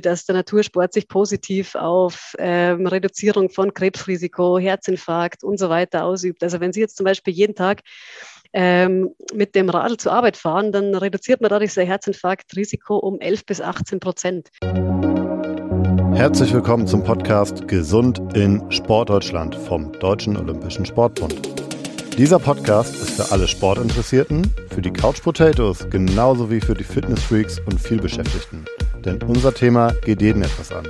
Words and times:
dass 0.00 0.26
der 0.26 0.34
Natursport 0.34 0.92
sich 0.92 1.08
positiv 1.08 1.74
auf 1.74 2.34
ähm, 2.38 2.86
Reduzierung 2.86 3.50
von 3.50 3.74
Krebsrisiko, 3.74 4.58
Herzinfarkt 4.58 5.44
und 5.44 5.58
so 5.58 5.68
weiter 5.68 6.04
ausübt. 6.04 6.42
Also 6.42 6.60
wenn 6.60 6.72
Sie 6.72 6.80
jetzt 6.80 6.96
zum 6.96 7.04
Beispiel 7.04 7.34
jeden 7.34 7.54
Tag 7.54 7.82
ähm, 8.52 9.14
mit 9.32 9.54
dem 9.54 9.68
Radl 9.68 9.96
zur 9.96 10.12
Arbeit 10.12 10.36
fahren, 10.36 10.72
dann 10.72 10.94
reduziert 10.94 11.40
man 11.40 11.50
dadurch 11.50 11.72
sein 11.72 11.86
Herzinfarktrisiko 11.86 12.96
um 12.96 13.20
11 13.20 13.46
bis 13.46 13.60
18 13.60 14.00
Prozent. 14.00 14.50
Herzlich 16.14 16.52
willkommen 16.52 16.86
zum 16.86 17.04
Podcast 17.04 17.68
Gesund 17.68 18.20
in 18.34 18.70
Sportdeutschland 18.70 19.54
vom 19.54 19.92
Deutschen 19.92 20.36
Olympischen 20.36 20.84
Sportbund. 20.84 21.69
Dieser 22.18 22.38
Podcast 22.38 22.94
ist 22.94 23.10
für 23.10 23.32
alle 23.32 23.48
Sportinteressierten, 23.48 24.52
für 24.68 24.82
die 24.82 24.92
Couch 24.92 25.22
Potatoes 25.22 25.86
genauso 25.88 26.50
wie 26.50 26.60
für 26.60 26.74
die 26.74 26.84
Fitnessfreaks 26.84 27.60
und 27.60 27.80
vielbeschäftigten. 27.80 28.66
Denn 29.04 29.22
unser 29.22 29.54
Thema 29.54 29.92
geht 30.04 30.20
jeden 30.20 30.42
etwas 30.42 30.70
an. 30.72 30.86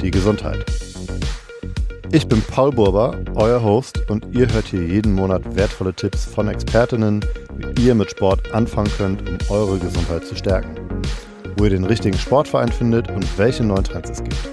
Die 0.00 0.10
Gesundheit. 0.10 0.64
Ich 2.12 2.26
bin 2.26 2.40
Paul 2.42 2.72
Burber, 2.72 3.18
euer 3.34 3.62
Host, 3.62 4.08
und 4.08 4.26
ihr 4.32 4.50
hört 4.52 4.66
hier 4.66 4.82
jeden 4.82 5.12
Monat 5.12 5.42
wertvolle 5.54 5.92
Tipps 5.92 6.24
von 6.24 6.48
Expertinnen, 6.48 7.24
wie 7.56 7.88
ihr 7.88 7.94
mit 7.94 8.10
Sport 8.10 8.52
anfangen 8.54 8.90
könnt, 8.96 9.28
um 9.28 9.38
eure 9.48 9.78
Gesundheit 9.78 10.24
zu 10.24 10.34
stärken. 10.34 10.74
Wo 11.56 11.64
ihr 11.64 11.70
den 11.70 11.84
richtigen 11.84 12.16
Sportverein 12.16 12.72
findet 12.72 13.10
und 13.10 13.26
welche 13.38 13.64
neuen 13.64 13.84
Trends 13.84 14.10
es 14.10 14.24
gibt. 14.24 14.48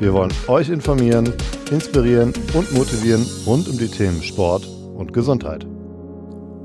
Wir 0.00 0.12
wollen 0.12 0.32
euch 0.48 0.68
informieren, 0.68 1.32
inspirieren 1.70 2.32
und 2.54 2.72
motivieren 2.72 3.24
rund 3.46 3.68
um 3.68 3.78
die 3.78 3.88
Themen 3.88 4.22
Sport 4.22 4.66
und 5.00 5.12
Gesundheit. 5.12 5.66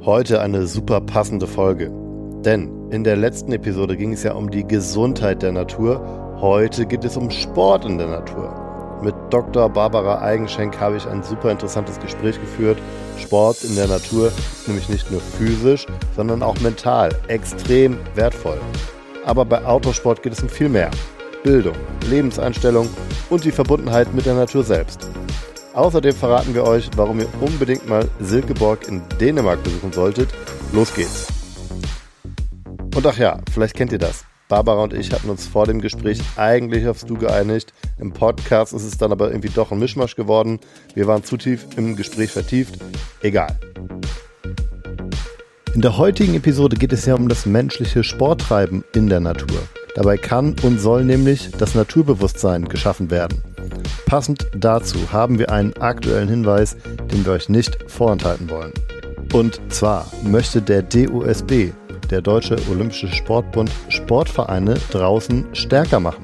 Heute 0.04 0.42
eine 0.42 0.68
super 0.68 1.02
passende 1.02 1.48
Folge. 1.48 1.90
Denn 2.44 2.70
in 2.92 3.04
der 3.04 3.16
letzten 3.16 3.52
Episode 3.54 3.98
ging 3.98 4.14
es 4.14 4.22
ja 4.22 4.34
um 4.34 4.52
die 4.52 4.68
Gesundheit 4.68 5.42
der 5.42 5.54
Natur. 5.54 6.36
Heute 6.40 6.86
geht 6.86 7.04
es 7.06 7.18
um 7.18 7.32
Sport 7.32 7.86
in 7.86 7.98
der 7.98 8.08
Natur. 8.08 9.00
Mit 9.02 9.16
Dr. 9.32 9.70
Barbara 9.70 10.22
Eigenschenk 10.22 10.80
habe 10.80 10.98
ich 10.98 11.08
ein 11.08 11.24
super 11.24 11.50
interessantes 11.50 12.00
Gespräch 12.00 12.40
geführt. 12.40 12.78
Sport 13.18 13.64
in 13.64 13.76
der 13.76 13.88
Natur 13.88 14.28
ist 14.28 14.68
nämlich 14.68 14.90
nicht 14.90 15.10
nur 15.12 15.22
physisch, 15.22 15.86
sondern 16.16 16.44
auch 16.44 16.60
mental 16.60 17.10
extrem 17.28 17.98
wertvoll. 18.16 18.60
Aber 19.26 19.46
bei 19.46 19.66
Autosport 19.66 20.22
geht 20.22 20.34
es 20.34 20.44
um 20.44 20.50
viel 20.50 20.70
mehr. 20.70 20.92
Bildung, 21.44 21.76
Lebenseinstellung 22.10 22.90
und 23.30 23.44
die 23.44 23.52
Verbundenheit 23.52 24.14
mit 24.14 24.26
der 24.26 24.36
Natur 24.36 24.64
selbst. 24.64 25.10
Außerdem 25.76 26.16
verraten 26.16 26.54
wir 26.54 26.64
euch, 26.64 26.90
warum 26.96 27.20
ihr 27.20 27.28
unbedingt 27.42 27.88
mal 27.90 28.08
Silkeborg 28.22 28.88
in 28.88 29.02
Dänemark 29.20 29.62
besuchen 29.62 29.92
solltet. 29.92 30.30
Los 30.72 30.94
geht's! 30.96 31.28
Und 32.96 33.06
ach 33.06 33.18
ja, 33.18 33.40
vielleicht 33.52 33.76
kennt 33.76 33.92
ihr 33.92 33.98
das. 33.98 34.24
Barbara 34.48 34.84
und 34.84 34.94
ich 34.94 35.12
hatten 35.12 35.30
uns 35.30 35.46
vor 35.48 35.66
dem 35.66 35.82
Gespräch 35.82 36.22
eigentlich 36.38 36.88
aufs 36.88 37.04
Du 37.04 37.16
geeinigt. 37.16 37.74
Im 38.00 38.14
Podcast 38.14 38.72
ist 38.72 38.86
es 38.86 38.98
dann 38.98 39.12
aber 39.12 39.32
irgendwie 39.32 39.50
doch 39.50 39.74
ein 39.74 39.80
Mischmasch 39.80 40.16
geworden. 40.16 40.60
Wir 40.94 41.08
waren 41.08 41.26
zu 41.26 41.36
tief 41.36 41.68
im 41.76 41.98
Gespräch 41.98 42.32
vertieft. 42.32 42.80
Egal. 43.22 43.60
In 45.74 45.82
der 45.82 45.98
heutigen 45.98 46.36
Episode 46.36 46.78
geht 46.78 46.94
es 46.94 47.06
ja 47.06 47.16
um 47.16 47.28
das 47.28 47.46
menschliche 47.46 48.06
Sporttreiben 48.06 48.86
in 48.94 49.10
der 49.10 49.20
Natur. 49.20 49.60
Dabei 49.96 50.16
kann 50.16 50.56
und 50.64 50.80
soll 50.80 51.04
nämlich 51.04 51.52
das 51.58 51.76
Naturbewusstsein 51.76 52.70
geschaffen 52.70 53.12
werden. 53.12 53.44
Passend 54.06 54.48
dazu 54.56 55.12
haben 55.12 55.40
wir 55.40 55.52
einen 55.52 55.74
aktuellen 55.78 56.30
Hinweis, 56.30 56.78
den 57.12 57.26
wir 57.26 57.34
euch 57.34 57.50
nicht 57.50 57.78
vorenthalten 57.88 58.50
wollen. 58.50 58.72
Und 59.34 59.60
zwar 59.70 60.06
möchte 60.24 60.62
der 60.62 60.84
DOSB, 60.84 61.72
der 62.10 62.22
Deutsche 62.22 62.56
Olympische 62.72 63.08
Sportbund, 63.08 63.72
Sportvereine 63.90 64.76
draußen 64.92 65.46
stärker 65.54 66.00
machen. 66.00 66.24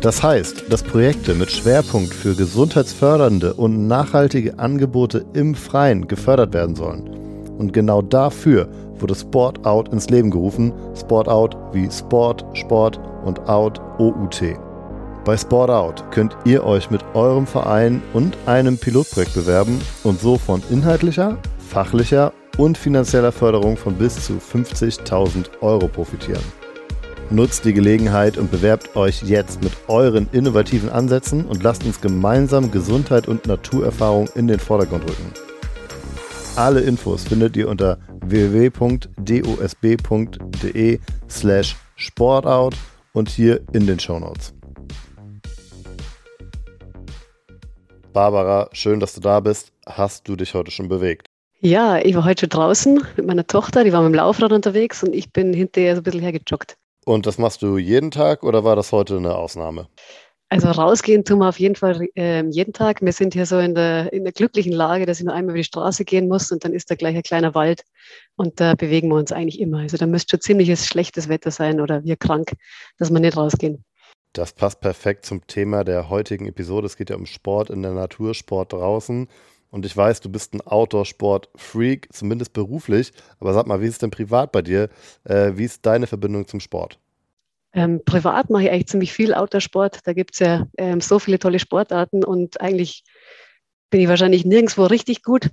Das 0.00 0.22
heißt, 0.22 0.72
dass 0.72 0.82
Projekte 0.82 1.34
mit 1.34 1.50
Schwerpunkt 1.50 2.14
für 2.14 2.34
gesundheitsfördernde 2.34 3.54
und 3.54 3.88
nachhaltige 3.88 4.58
Angebote 4.58 5.26
im 5.34 5.54
Freien 5.54 6.06
gefördert 6.06 6.54
werden 6.54 6.76
sollen. 6.76 7.08
Und 7.58 7.72
genau 7.72 8.00
dafür 8.00 8.68
wurde 9.00 9.14
Sport 9.14 9.66
Out 9.66 9.92
ins 9.92 10.08
Leben 10.08 10.30
gerufen. 10.30 10.72
Sport 10.94 11.28
Out 11.28 11.56
wie 11.72 11.90
Sport, 11.90 12.44
Sport 12.54 13.00
und 13.24 13.40
Out 13.48 13.80
OUT. 13.98 14.40
Bei 15.28 15.36
Sport 15.36 15.68
Out 15.68 16.10
könnt 16.10 16.34
ihr 16.46 16.64
euch 16.64 16.90
mit 16.90 17.04
eurem 17.12 17.46
Verein 17.46 18.00
und 18.14 18.38
einem 18.46 18.78
Pilotprojekt 18.78 19.34
bewerben 19.34 19.78
und 20.02 20.18
so 20.18 20.38
von 20.38 20.62
inhaltlicher, 20.70 21.36
fachlicher 21.58 22.32
und 22.56 22.78
finanzieller 22.78 23.30
Förderung 23.30 23.76
von 23.76 23.96
bis 23.96 24.24
zu 24.24 24.38
50.000 24.38 25.60
Euro 25.60 25.86
profitieren. 25.86 26.40
Nutzt 27.28 27.66
die 27.66 27.74
Gelegenheit 27.74 28.38
und 28.38 28.50
bewerbt 28.50 28.96
euch 28.96 29.22
jetzt 29.22 29.62
mit 29.62 29.72
euren 29.88 30.30
innovativen 30.32 30.88
Ansätzen 30.88 31.44
und 31.44 31.62
lasst 31.62 31.84
uns 31.84 32.00
gemeinsam 32.00 32.70
Gesundheit 32.70 33.28
und 33.28 33.46
Naturerfahrung 33.46 34.30
in 34.34 34.46
den 34.46 34.58
Vordergrund 34.58 35.04
rücken. 35.04 35.34
Alle 36.56 36.80
Infos 36.80 37.24
findet 37.24 37.54
ihr 37.54 37.68
unter 37.68 37.98
www.dosb.de 38.24 39.10
slash 41.28 41.76
sportout 41.96 42.74
und 43.12 43.28
hier 43.28 43.60
in 43.74 43.86
den 43.86 44.00
Shownotes. 44.00 44.54
Barbara, 48.18 48.68
schön, 48.72 48.98
dass 48.98 49.14
du 49.14 49.20
da 49.20 49.38
bist. 49.38 49.70
Hast 49.86 50.26
du 50.26 50.34
dich 50.34 50.52
heute 50.52 50.72
schon 50.72 50.88
bewegt? 50.88 51.28
Ja, 51.60 51.98
ich 51.98 52.16
war 52.16 52.24
heute 52.24 52.40
schon 52.40 52.48
draußen 52.48 53.06
mit 53.16 53.24
meiner 53.24 53.46
Tochter, 53.46 53.84
die 53.84 53.92
war 53.92 54.02
mit 54.02 54.12
dem 54.12 54.16
Laufrad 54.16 54.50
unterwegs 54.50 55.04
und 55.04 55.14
ich 55.14 55.32
bin 55.32 55.52
hinterher 55.52 55.94
so 55.94 56.00
ein 56.00 56.02
bisschen 56.02 56.22
hergejoggt. 56.22 56.76
Und 57.04 57.26
das 57.26 57.38
machst 57.38 57.62
du 57.62 57.78
jeden 57.78 58.10
Tag 58.10 58.42
oder 58.42 58.64
war 58.64 58.74
das 58.74 58.90
heute 58.90 59.18
eine 59.18 59.36
Ausnahme? 59.36 59.86
Also 60.48 60.66
rausgehen 60.68 61.24
tun 61.24 61.38
wir 61.38 61.48
auf 61.48 61.60
jeden 61.60 61.76
Fall 61.76 62.08
äh, 62.16 62.44
jeden 62.48 62.72
Tag. 62.72 63.02
Wir 63.02 63.12
sind 63.12 63.34
hier 63.34 63.46
so 63.46 63.60
in 63.60 63.76
der, 63.76 64.12
in 64.12 64.24
der 64.24 64.32
glücklichen 64.32 64.72
Lage, 64.72 65.06
dass 65.06 65.20
ich 65.20 65.24
nur 65.24 65.34
einmal 65.34 65.52
über 65.52 65.58
die 65.58 65.64
Straße 65.64 66.04
gehen 66.04 66.26
muss 66.26 66.50
und 66.50 66.64
dann 66.64 66.72
ist 66.72 66.90
da 66.90 66.96
gleich 66.96 67.14
ein 67.14 67.22
kleiner 67.22 67.54
Wald 67.54 67.84
und 68.34 68.58
da 68.58 68.74
bewegen 68.74 69.10
wir 69.10 69.14
uns 69.14 69.30
eigentlich 69.30 69.60
immer. 69.60 69.78
Also 69.78 69.96
da 69.96 70.06
müsste 70.06 70.32
schon 70.32 70.40
ziemliches 70.40 70.88
schlechtes 70.88 71.28
Wetter 71.28 71.52
sein 71.52 71.80
oder 71.80 72.02
wir 72.02 72.16
krank, 72.16 72.54
dass 72.98 73.12
wir 73.12 73.20
nicht 73.20 73.36
rausgehen. 73.36 73.84
Das 74.32 74.52
passt 74.52 74.80
perfekt 74.80 75.24
zum 75.24 75.46
Thema 75.46 75.84
der 75.84 76.08
heutigen 76.08 76.46
Episode. 76.46 76.86
Es 76.86 76.96
geht 76.96 77.10
ja 77.10 77.16
um 77.16 77.26
Sport 77.26 77.70
in 77.70 77.82
der 77.82 77.92
Natur, 77.92 78.34
Sport 78.34 78.72
draußen. 78.72 79.28
Und 79.70 79.84
ich 79.84 79.96
weiß, 79.96 80.20
du 80.20 80.30
bist 80.30 80.54
ein 80.54 80.60
Outdoor-Sport-Freak, 80.60 82.08
zumindest 82.12 82.52
beruflich. 82.52 83.12
Aber 83.40 83.52
sag 83.52 83.66
mal, 83.66 83.80
wie 83.80 83.86
ist 83.86 83.94
es 83.94 83.98
denn 83.98 84.10
privat 84.10 84.52
bei 84.52 84.62
dir? 84.62 84.88
Äh, 85.24 85.52
wie 85.54 85.64
ist 85.64 85.84
deine 85.84 86.06
Verbindung 86.06 86.46
zum 86.46 86.60
Sport? 86.60 86.98
Ähm, 87.74 88.00
privat 88.04 88.48
mache 88.48 88.64
ich 88.64 88.70
eigentlich 88.70 88.88
ziemlich 88.88 89.12
viel 89.12 89.34
Outdoor-Sport. 89.34 90.00
Da 90.04 90.12
gibt 90.14 90.34
es 90.34 90.40
ja 90.40 90.66
ähm, 90.78 91.00
so 91.00 91.18
viele 91.18 91.38
tolle 91.38 91.58
Sportarten 91.58 92.24
und 92.24 92.60
eigentlich 92.60 93.04
bin 93.90 94.00
ich 94.00 94.08
wahrscheinlich 94.08 94.44
nirgendwo 94.44 94.84
richtig 94.84 95.22
gut. 95.22 95.50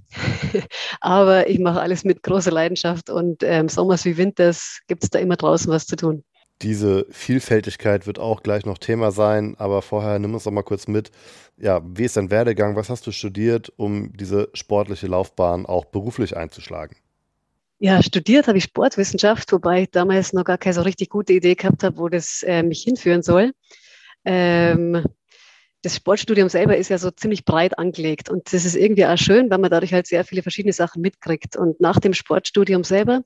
Aber 1.01 1.49
ich 1.49 1.59
mache 1.59 1.81
alles 1.81 2.03
mit 2.03 2.23
großer 2.23 2.51
Leidenschaft 2.51 3.09
und 3.09 3.43
ähm, 3.43 3.67
Sommers 3.69 4.05
wie 4.05 4.17
Winters 4.17 4.79
gibt 4.87 5.03
es 5.03 5.09
da 5.09 5.19
immer 5.19 5.35
draußen 5.35 5.71
was 5.71 5.87
zu 5.87 5.95
tun. 5.95 6.23
Diese 6.65 7.05
Vielfältigkeit 7.11 8.07
wird 8.07 8.17
auch 8.17 8.41
gleich 8.41 8.65
noch 8.65 8.79
Thema 8.79 9.11
sein, 9.11 9.53
aber 9.59 9.83
vorher 9.83 10.17
nimm 10.17 10.33
uns 10.33 10.45
doch 10.45 10.51
mal 10.51 10.63
kurz 10.63 10.87
mit. 10.87 11.11
Ja, 11.57 11.79
wie 11.85 12.05
ist 12.05 12.17
dein 12.17 12.31
Werdegang? 12.31 12.75
Was 12.75 12.89
hast 12.89 13.05
du 13.05 13.11
studiert, 13.11 13.71
um 13.77 14.11
diese 14.17 14.49
sportliche 14.55 15.05
Laufbahn 15.05 15.67
auch 15.67 15.85
beruflich 15.85 16.35
einzuschlagen? 16.35 16.97
Ja, 17.77 18.01
studiert 18.01 18.47
habe 18.47 18.57
ich 18.57 18.63
Sportwissenschaft, 18.63 19.51
wobei 19.51 19.83
ich 19.83 19.91
damals 19.91 20.33
noch 20.33 20.43
gar 20.43 20.57
keine 20.57 20.73
so 20.73 20.81
richtig 20.81 21.11
gute 21.11 21.33
Idee 21.33 21.53
gehabt 21.53 21.83
habe, 21.83 21.99
wo 21.99 22.09
das 22.09 22.41
äh, 22.41 22.63
mich 22.63 22.81
hinführen 22.81 23.21
soll. 23.21 23.51
Ähm, 24.25 25.05
das 25.83 25.97
Sportstudium 25.97 26.49
selber 26.49 26.77
ist 26.77 26.89
ja 26.89 26.97
so 26.97 27.11
ziemlich 27.11 27.45
breit 27.45 27.77
angelegt 27.77 28.31
und 28.31 28.51
das 28.51 28.65
ist 28.65 28.75
irgendwie 28.75 29.05
auch 29.05 29.19
schön, 29.19 29.51
weil 29.51 29.59
man 29.59 29.69
dadurch 29.69 29.93
halt 29.93 30.07
sehr 30.07 30.25
viele 30.25 30.41
verschiedene 30.41 30.73
Sachen 30.73 31.03
mitkriegt. 31.03 31.57
Und 31.57 31.79
nach 31.79 31.99
dem 31.99 32.15
Sportstudium 32.15 32.83
selber 32.83 33.21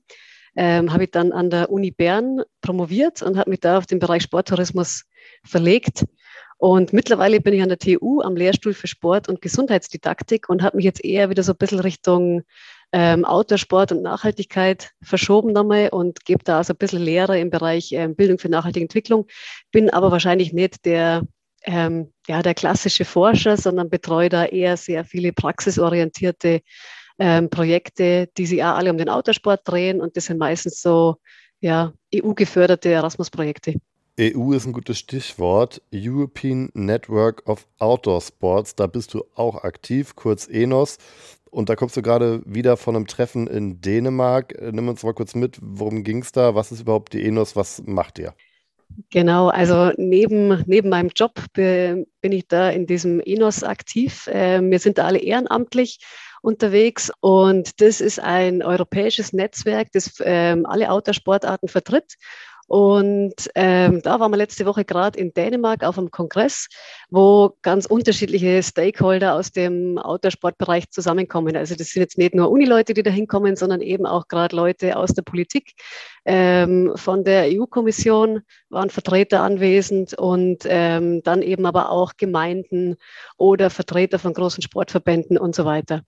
ähm, 0.56 0.92
habe 0.92 1.04
ich 1.04 1.10
dann 1.10 1.32
an 1.32 1.50
der 1.50 1.70
Uni 1.70 1.90
Bern 1.90 2.42
promoviert 2.60 3.22
und 3.22 3.36
habe 3.36 3.50
mich 3.50 3.60
da 3.60 3.78
auf 3.78 3.86
den 3.86 3.98
Bereich 3.98 4.22
Sporttourismus 4.22 5.04
verlegt. 5.44 6.04
Und 6.58 6.92
mittlerweile 6.92 7.40
bin 7.40 7.54
ich 7.54 7.62
an 7.62 7.70
der 7.70 7.78
TU 7.78 8.20
am 8.20 8.36
Lehrstuhl 8.36 8.74
für 8.74 8.86
Sport 8.86 9.28
und 9.28 9.40
Gesundheitsdidaktik 9.40 10.50
und 10.50 10.62
habe 10.62 10.76
mich 10.76 10.84
jetzt 10.84 11.02
eher 11.02 11.30
wieder 11.30 11.42
so 11.42 11.52
ein 11.52 11.58
bisschen 11.58 11.80
Richtung 11.80 12.42
ähm, 12.92 13.24
Outdoor-Sport 13.24 13.92
und 13.92 14.02
Nachhaltigkeit 14.02 14.90
verschoben 15.00 15.52
nochmal 15.52 15.88
und 15.90 16.24
gebe 16.24 16.44
da 16.44 16.58
also 16.58 16.74
ein 16.74 16.76
bisschen 16.76 17.02
Lehre 17.02 17.38
im 17.38 17.50
Bereich 17.50 17.92
ähm, 17.92 18.14
Bildung 18.14 18.38
für 18.38 18.48
nachhaltige 18.48 18.84
Entwicklung. 18.84 19.26
Bin 19.70 19.90
aber 19.90 20.10
wahrscheinlich 20.10 20.52
nicht 20.52 20.84
der, 20.84 21.22
ähm, 21.62 22.12
ja, 22.26 22.42
der 22.42 22.54
klassische 22.54 23.04
Forscher, 23.04 23.56
sondern 23.56 23.88
betreue 23.88 24.28
da 24.28 24.44
eher 24.44 24.76
sehr 24.76 25.04
viele 25.04 25.32
praxisorientierte 25.32 26.60
ähm, 27.20 27.50
Projekte, 27.50 28.28
die 28.36 28.46
sich 28.46 28.64
auch 28.64 28.76
alle 28.76 28.90
um 28.90 28.98
den 28.98 29.08
Autosport 29.08 29.60
drehen 29.64 30.00
und 30.00 30.16
das 30.16 30.24
sind 30.24 30.38
meistens 30.38 30.80
so 30.80 31.16
ja, 31.60 31.92
EU-geförderte 32.14 32.88
Erasmus-Projekte. 32.88 33.74
EU 34.18 34.52
ist 34.52 34.66
ein 34.66 34.72
gutes 34.72 34.98
Stichwort. 34.98 35.80
European 35.94 36.70
Network 36.74 37.46
of 37.48 37.66
Outdoor 37.78 38.20
Sports. 38.20 38.74
Da 38.74 38.86
bist 38.86 39.14
du 39.14 39.24
auch 39.34 39.62
aktiv, 39.62 40.16
kurz 40.16 40.48
ENOS. 40.48 40.98
Und 41.50 41.68
da 41.68 41.76
kommst 41.76 41.96
du 41.96 42.02
gerade 42.02 42.42
wieder 42.46 42.76
von 42.76 42.96
einem 42.96 43.06
Treffen 43.06 43.46
in 43.46 43.80
Dänemark. 43.80 44.54
Nimm 44.72 44.88
uns 44.88 45.02
mal 45.02 45.14
kurz 45.14 45.34
mit, 45.34 45.58
worum 45.60 46.04
ging 46.04 46.22
es 46.22 46.32
da? 46.32 46.54
Was 46.54 46.72
ist 46.72 46.80
überhaupt 46.80 47.12
die 47.12 47.24
ENOS? 47.24 47.56
Was 47.56 47.82
macht 47.86 48.18
ihr? 48.18 48.34
Genau, 49.10 49.48
also 49.48 49.92
neben, 49.96 50.64
neben 50.66 50.88
meinem 50.88 51.10
Job 51.14 51.32
bin 51.54 52.06
ich 52.22 52.48
da 52.48 52.70
in 52.70 52.86
diesem 52.86 53.20
ENOS 53.20 53.62
aktiv. 53.62 54.28
Ähm, 54.32 54.70
wir 54.70 54.78
sind 54.78 54.98
da 54.98 55.06
alle 55.06 55.18
ehrenamtlich 55.18 56.00
unterwegs 56.42 57.10
und 57.20 57.80
das 57.80 58.00
ist 58.00 58.20
ein 58.20 58.62
europäisches 58.62 59.32
Netzwerk, 59.32 59.88
das 59.92 60.14
ähm, 60.20 60.66
alle 60.66 60.90
Outdoor-Sportarten 60.90 61.68
vertritt 61.68 62.16
und 62.70 63.50
ähm, 63.56 64.00
da 64.00 64.20
waren 64.20 64.30
wir 64.30 64.36
letzte 64.36 64.64
Woche 64.64 64.84
gerade 64.84 65.18
in 65.18 65.34
Dänemark 65.34 65.82
auf 65.82 65.98
einem 65.98 66.12
Kongress, 66.12 66.68
wo 67.10 67.56
ganz 67.62 67.84
unterschiedliche 67.84 68.62
Stakeholder 68.62 69.34
aus 69.34 69.50
dem 69.50 69.98
Outdoor-Sportbereich 69.98 70.88
zusammenkommen. 70.88 71.56
Also 71.56 71.74
das 71.74 71.88
sind 71.88 72.02
jetzt 72.02 72.16
nicht 72.16 72.32
nur 72.32 72.48
Unileute, 72.48 72.94
die 72.94 73.02
da 73.02 73.10
hinkommen, 73.10 73.56
sondern 73.56 73.80
eben 73.80 74.06
auch 74.06 74.28
gerade 74.28 74.54
Leute 74.54 74.96
aus 74.96 75.12
der 75.14 75.22
Politik. 75.22 75.72
Ähm, 76.24 76.92
von 76.94 77.24
der 77.24 77.48
EU-Kommission 77.48 78.42
waren 78.68 78.90
Vertreter 78.90 79.40
anwesend 79.40 80.14
und 80.16 80.58
ähm, 80.66 81.24
dann 81.24 81.42
eben 81.42 81.66
aber 81.66 81.90
auch 81.90 82.12
Gemeinden 82.18 82.98
oder 83.36 83.70
Vertreter 83.70 84.20
von 84.20 84.32
großen 84.32 84.62
Sportverbänden 84.62 85.38
und 85.38 85.56
so 85.56 85.64
weiter. 85.64 86.02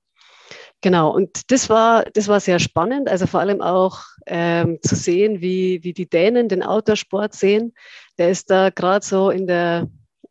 Genau, 0.83 1.15
und 1.15 1.53
das 1.53 1.71
war, 1.71 2.05
das 2.13 2.27
war 2.27 2.41
sehr 2.41 2.59
spannend, 2.59 3.09
also 3.09 3.29
vor 3.29 3.39
allem 3.39 3.63
auch 3.63 4.01
ähm, 4.27 4.81
zu 4.83 4.97
sehen, 4.97 5.41
wie, 5.41 5.79
wie 5.85 5.93
die 5.93 6.09
Dänen 6.09 6.49
den 6.49 6.65
Outdoor-Sport 6.65 7.35
sehen. 7.35 7.73
Der 8.19 8.31
ist 8.31 8.51
da 8.51 8.71
gerade 8.71 9.07
so 9.07 9.31
in 9.31 9.47
der, 9.47 9.89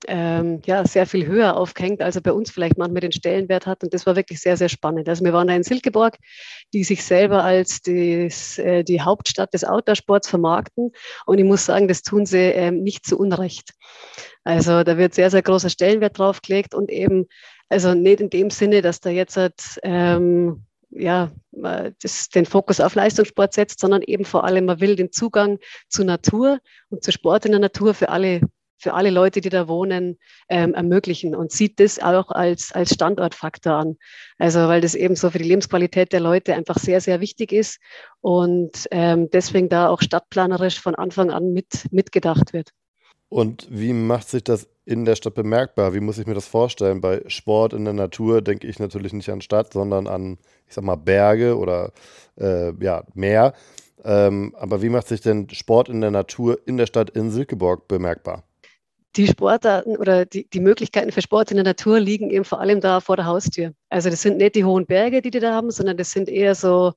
ähm, 0.09 0.61
ja, 0.65 0.85
sehr 0.85 1.07
viel 1.07 1.25
höher 1.25 1.55
aufgehängt, 1.55 2.01
als 2.01 2.17
er 2.17 2.21
bei 2.21 2.33
uns 2.33 2.51
vielleicht 2.51 2.77
manchmal 2.77 2.99
den 2.99 3.13
Stellenwert 3.13 3.65
hat. 3.65 3.81
Und 3.81 3.93
das 3.93 4.05
war 4.05 4.17
wirklich 4.17 4.41
sehr, 4.41 4.57
sehr 4.57 4.67
spannend. 4.67 5.07
Also 5.07 5.23
wir 5.23 5.31
waren 5.31 5.47
da 5.47 5.55
in 5.55 5.63
Silkeborg, 5.63 6.17
die 6.73 6.83
sich 6.83 7.05
selber 7.05 7.45
als 7.45 7.81
des, 7.81 8.57
äh, 8.57 8.83
die 8.83 9.01
Hauptstadt 9.01 9.53
des 9.53 9.63
Outdoor-Sports 9.63 10.27
vermarkten. 10.27 10.91
Und 11.25 11.37
ich 11.37 11.45
muss 11.45 11.65
sagen, 11.65 11.87
das 11.87 12.01
tun 12.01 12.25
sie 12.25 12.37
ähm, 12.37 12.83
nicht 12.83 13.05
zu 13.05 13.17
Unrecht. 13.17 13.71
Also 14.43 14.83
da 14.83 14.97
wird 14.97 15.13
sehr, 15.13 15.29
sehr 15.29 15.43
großer 15.43 15.69
Stellenwert 15.69 16.17
draufgelegt 16.17 16.75
und 16.75 16.91
eben 16.91 17.27
also 17.71 17.93
nicht 17.93 18.19
in 18.19 18.29
dem 18.29 18.49
Sinne, 18.49 18.81
dass 18.81 18.99
da 18.99 19.09
jetzt 19.09 19.39
ähm, 19.83 20.65
ja, 20.89 21.31
das, 22.01 22.27
den 22.27 22.45
Fokus 22.45 22.81
auf 22.81 22.95
Leistungssport 22.95 23.53
setzt, 23.53 23.79
sondern 23.79 24.01
eben 24.01 24.25
vor 24.25 24.43
allem, 24.43 24.65
man 24.65 24.81
will 24.81 24.97
den 24.97 25.13
Zugang 25.13 25.57
zur 25.87 26.03
Natur 26.03 26.59
und 26.89 27.01
zu 27.01 27.13
Sport 27.13 27.45
in 27.45 27.51
der 27.51 27.61
Natur 27.61 27.93
für 27.93 28.09
alle, 28.09 28.41
für 28.77 28.93
alle 28.93 29.09
Leute, 29.09 29.39
die 29.39 29.47
da 29.47 29.69
wohnen, 29.69 30.17
ähm, 30.49 30.73
ermöglichen 30.73 31.33
und 31.33 31.53
sieht 31.53 31.79
das 31.79 31.97
auch 31.99 32.29
als, 32.31 32.73
als 32.73 32.93
Standortfaktor 32.93 33.73
an. 33.73 33.97
Also 34.37 34.59
weil 34.67 34.81
das 34.81 34.93
eben 34.93 35.15
so 35.15 35.29
für 35.29 35.37
die 35.37 35.47
Lebensqualität 35.47 36.11
der 36.11 36.19
Leute 36.19 36.53
einfach 36.55 36.77
sehr, 36.77 36.99
sehr 36.99 37.21
wichtig 37.21 37.53
ist 37.53 37.79
und 38.19 38.85
ähm, 38.91 39.29
deswegen 39.31 39.69
da 39.69 39.87
auch 39.87 40.01
stadtplanerisch 40.01 40.81
von 40.81 40.95
Anfang 40.95 41.31
an 41.31 41.53
mit, 41.53 41.87
mitgedacht 41.91 42.51
wird. 42.51 42.71
Und 43.29 43.65
wie 43.71 43.93
macht 43.93 44.27
sich 44.27 44.43
das 44.43 44.67
in 44.91 45.05
der 45.05 45.15
Stadt 45.15 45.33
bemerkbar? 45.33 45.93
Wie 45.93 45.99
muss 45.99 46.17
ich 46.17 46.27
mir 46.27 46.33
das 46.33 46.47
vorstellen? 46.47 47.01
Bei 47.01 47.23
Sport 47.27 47.73
in 47.73 47.85
der 47.85 47.93
Natur 47.93 48.41
denke 48.41 48.67
ich 48.67 48.77
natürlich 48.77 49.13
nicht 49.13 49.29
an 49.29 49.41
Stadt, 49.41 49.73
sondern 49.73 50.07
an, 50.07 50.37
ich 50.67 50.75
sag 50.75 50.83
mal, 50.83 50.97
Berge 50.97 51.57
oder 51.57 51.91
äh, 52.39 52.73
ja, 52.83 53.03
Meer. 53.13 53.53
Ähm, 54.03 54.53
aber 54.57 54.81
wie 54.81 54.89
macht 54.89 55.07
sich 55.07 55.21
denn 55.21 55.49
Sport 55.49 55.89
in 55.89 56.01
der 56.01 56.11
Natur 56.11 56.59
in 56.65 56.77
der 56.77 56.87
Stadt 56.87 57.11
in 57.11 57.31
Silkeborg 57.31 57.87
bemerkbar? 57.87 58.43
Die 59.15 59.27
Sportarten 59.27 59.97
oder 59.97 60.25
die, 60.25 60.49
die 60.49 60.59
Möglichkeiten 60.59 61.11
für 61.11 61.21
Sport 61.21 61.51
in 61.51 61.57
der 61.57 61.65
Natur 61.65 61.99
liegen 61.99 62.29
eben 62.29 62.45
vor 62.45 62.61
allem 62.61 62.79
da 62.79 62.99
vor 62.99 63.17
der 63.17 63.25
Haustür. 63.25 63.73
Also 63.89 64.09
das 64.09 64.21
sind 64.21 64.37
nicht 64.37 64.55
die 64.55 64.63
hohen 64.63 64.85
Berge, 64.85 65.21
die 65.21 65.31
die 65.31 65.39
da 65.39 65.53
haben, 65.53 65.71
sondern 65.71 65.97
das 65.97 66.11
sind 66.11 66.29
eher 66.29 66.55
so 66.55 66.93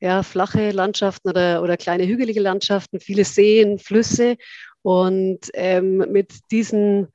ja, 0.00 0.22
flache 0.22 0.70
Landschaften 0.70 1.28
oder, 1.28 1.62
oder 1.62 1.76
kleine 1.76 2.06
hügelige 2.06 2.40
Landschaften, 2.40 3.00
viele 3.00 3.24
Seen, 3.24 3.78
Flüsse 3.78 4.36
und 4.82 5.40
ähm, 5.54 5.98
mit 6.10 6.50
diesen 6.50 7.08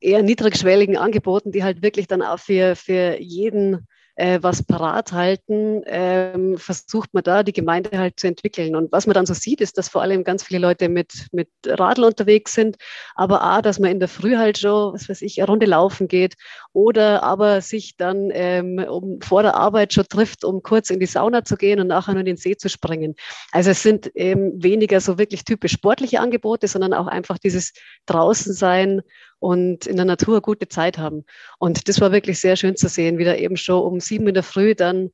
eher 0.00 0.22
niedrigschwelligen 0.22 0.96
Angeboten, 0.96 1.52
die 1.52 1.62
halt 1.62 1.82
wirklich 1.82 2.06
dann 2.06 2.22
auch 2.22 2.38
für, 2.38 2.76
für 2.76 3.20
jeden 3.20 3.86
äh, 4.14 4.38
was 4.42 4.62
parat 4.62 5.12
halten, 5.12 5.82
ähm, 5.86 6.58
versucht 6.58 7.14
man 7.14 7.22
da 7.22 7.42
die 7.42 7.52
Gemeinde 7.52 7.98
halt 7.98 8.20
zu 8.20 8.26
entwickeln. 8.26 8.76
Und 8.76 8.92
was 8.92 9.06
man 9.06 9.14
dann 9.14 9.26
so 9.26 9.34
sieht, 9.34 9.60
ist, 9.60 9.78
dass 9.78 9.88
vor 9.88 10.02
allem 10.02 10.24
ganz 10.24 10.42
viele 10.42 10.60
Leute 10.60 10.88
mit, 10.88 11.28
mit 11.32 11.48
Radl 11.66 12.04
unterwegs 12.04 12.52
sind, 12.52 12.76
aber 13.14 13.42
auch, 13.42 13.62
dass 13.62 13.78
man 13.78 13.90
in 13.90 14.00
der 14.00 14.08
Früh 14.08 14.36
halt 14.36 14.58
schon, 14.58 14.92
was 14.94 15.08
weiß 15.08 15.22
ich, 15.22 15.40
eine 15.40 15.46
Runde 15.46 15.66
laufen 15.66 16.08
geht 16.08 16.34
oder 16.72 17.22
aber 17.22 17.60
sich 17.60 17.96
dann 17.96 18.30
ähm, 18.32 18.78
um, 18.78 19.20
vor 19.20 19.42
der 19.42 19.54
Arbeit 19.54 19.92
schon 19.92 20.06
trifft, 20.08 20.44
um 20.44 20.62
kurz 20.62 20.90
in 20.90 21.00
die 21.00 21.06
Sauna 21.06 21.44
zu 21.44 21.56
gehen 21.56 21.80
und 21.80 21.86
nachher 21.86 22.12
nur 22.12 22.20
in 22.20 22.26
den 22.26 22.36
See 22.36 22.56
zu 22.56 22.68
springen. 22.68 23.14
Also 23.50 23.70
es 23.70 23.82
sind 23.82 24.14
eben 24.14 24.62
weniger 24.62 25.00
so 25.00 25.18
wirklich 25.18 25.44
typisch 25.44 25.72
sportliche 25.72 26.20
Angebote, 26.20 26.68
sondern 26.68 26.92
auch 26.92 27.06
einfach 27.06 27.38
dieses 27.38 27.72
draußen 28.06 28.52
sein 28.52 29.02
und 29.42 29.86
in 29.86 29.96
der 29.96 30.04
Natur 30.04 30.40
gute 30.40 30.68
Zeit 30.68 30.98
haben. 30.98 31.24
Und 31.58 31.88
das 31.88 32.00
war 32.00 32.12
wirklich 32.12 32.38
sehr 32.38 32.54
schön 32.54 32.76
zu 32.76 32.88
sehen, 32.88 33.18
wie 33.18 33.24
da 33.24 33.34
eben 33.34 33.56
schon 33.56 33.82
um 33.82 33.98
sieben 33.98 34.28
in 34.28 34.34
der 34.34 34.44
Früh 34.44 34.76
dann 34.76 35.10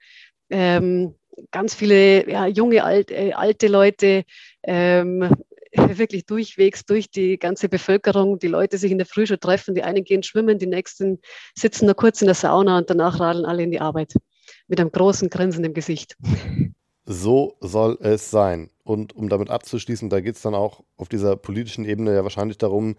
ähm, 0.51 1.15
ganz 1.51 1.75
viele 1.75 2.31
ja, 2.31 2.47
junge, 2.47 2.85
alt, 2.85 3.11
äh, 3.11 3.33
alte 3.33 3.69
Leute 3.69 4.25
ähm, 4.65 5.31
wirklich 5.73 6.27
durchwegs 6.27 6.85
durch 6.85 7.11
die 7.11 7.39
ganze 7.39 7.71
Bevölkerung, 7.71 8.39
die 8.39 8.49
Leute 8.49 8.77
sich 8.77 8.93
in 8.93 8.99
der 8.99 9.07
Früh 9.07 9.27
schon 9.27 9.41
treffen, 9.41 9.75
die 9.75 9.83
einen 9.83 10.05
gehen 10.05 10.23
schwimmen, 10.23 10.59
die 10.59 10.67
nächsten 10.67 11.21
sitzen 11.55 11.87
nur 11.87 11.95
kurz 11.95 12.21
in 12.21 12.27
der 12.27 12.35
Sauna 12.35 12.77
und 12.77 12.91
danach 12.91 13.21
radeln 13.21 13.47
alle 13.47 13.63
in 13.63 13.71
die 13.71 13.81
Arbeit 13.81 14.13
mit 14.67 14.79
einem 14.79 14.93
großen 14.93 15.31
Grinsen 15.31 15.65
im 15.65 15.73
Gesicht. 15.73 16.19
So 17.07 17.57
soll 17.63 17.97
es 18.03 18.31
sein. 18.31 18.69
Und 18.85 19.17
um 19.17 19.31
damit 19.31 19.49
abzuschließen, 19.49 20.11
da 20.11 20.21
geht 20.21 20.37
es 20.37 20.43
dann 20.43 20.55
auch 20.55 20.83
auf 20.99 21.09
dieser 21.09 21.37
politischen 21.37 21.87
Ebene 21.87 22.15
ja 22.15 22.23
wahrscheinlich 22.25 22.59
darum, 22.59 22.97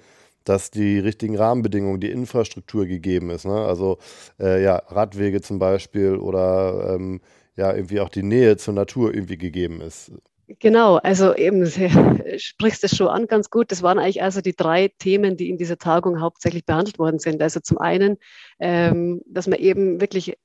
dass 0.49 0.71
die 0.71 0.97
richtigen 0.97 1.37
Rahmenbedingungen, 1.37 1.99
die 1.99 2.09
Infrastruktur 2.09 2.87
gegeben 2.87 3.29
ist. 3.29 3.45
Ne? 3.45 3.53
Also 3.53 3.99
äh, 4.39 4.63
ja, 4.63 4.77
Radwege 4.87 5.41
zum 5.41 5.59
Beispiel 5.59 6.15
oder 6.15 6.95
ähm, 6.95 7.21
ja, 7.55 7.71
irgendwie 7.73 7.99
auch 7.99 8.09
die 8.09 8.23
Nähe 8.23 8.57
zur 8.57 8.73
Natur 8.73 9.13
irgendwie 9.13 9.37
gegeben 9.37 9.79
ist. 9.79 10.11
Genau, 10.57 10.95
also 10.95 11.35
eben, 11.35 11.67
sprichst 12.37 12.83
es 12.83 12.95
schon 12.95 13.09
an 13.09 13.27
ganz 13.27 13.51
gut. 13.51 13.71
Das 13.71 13.83
waren 13.83 13.99
eigentlich 13.99 14.23
also 14.23 14.41
die 14.41 14.55
drei 14.55 14.87
Themen, 14.97 15.37
die 15.37 15.49
in 15.49 15.59
dieser 15.59 15.77
Tagung 15.77 16.19
hauptsächlich 16.19 16.65
behandelt 16.65 16.97
worden 16.97 17.19
sind. 17.19 17.39
Also 17.43 17.59
zum 17.59 17.77
einen, 17.77 18.17
ähm, 18.59 19.21
dass 19.27 19.45
man 19.45 19.59
eben 19.59 20.01
wirklich 20.01 20.35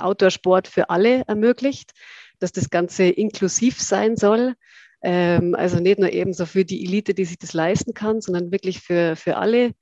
Outdoor-Sport 0.00 0.66
für 0.66 0.90
alle 0.90 1.22
ermöglicht, 1.28 1.92
dass 2.40 2.50
das 2.50 2.68
Ganze 2.68 3.04
inklusiv 3.04 3.80
sein 3.80 4.16
soll. 4.16 4.54
Ähm, 5.02 5.54
also 5.54 5.80
nicht 5.80 5.98
nur 5.98 6.12
eben 6.12 6.32
so 6.32 6.46
für 6.46 6.64
die 6.64 6.84
Elite, 6.84 7.14
die 7.14 7.24
sich 7.24 7.38
das 7.38 7.52
leisten 7.52 7.94
kann, 7.94 8.20
sondern 8.20 8.52
wirklich 8.52 8.80
für, 8.80 9.16
für 9.16 9.36
alle. 9.36 9.72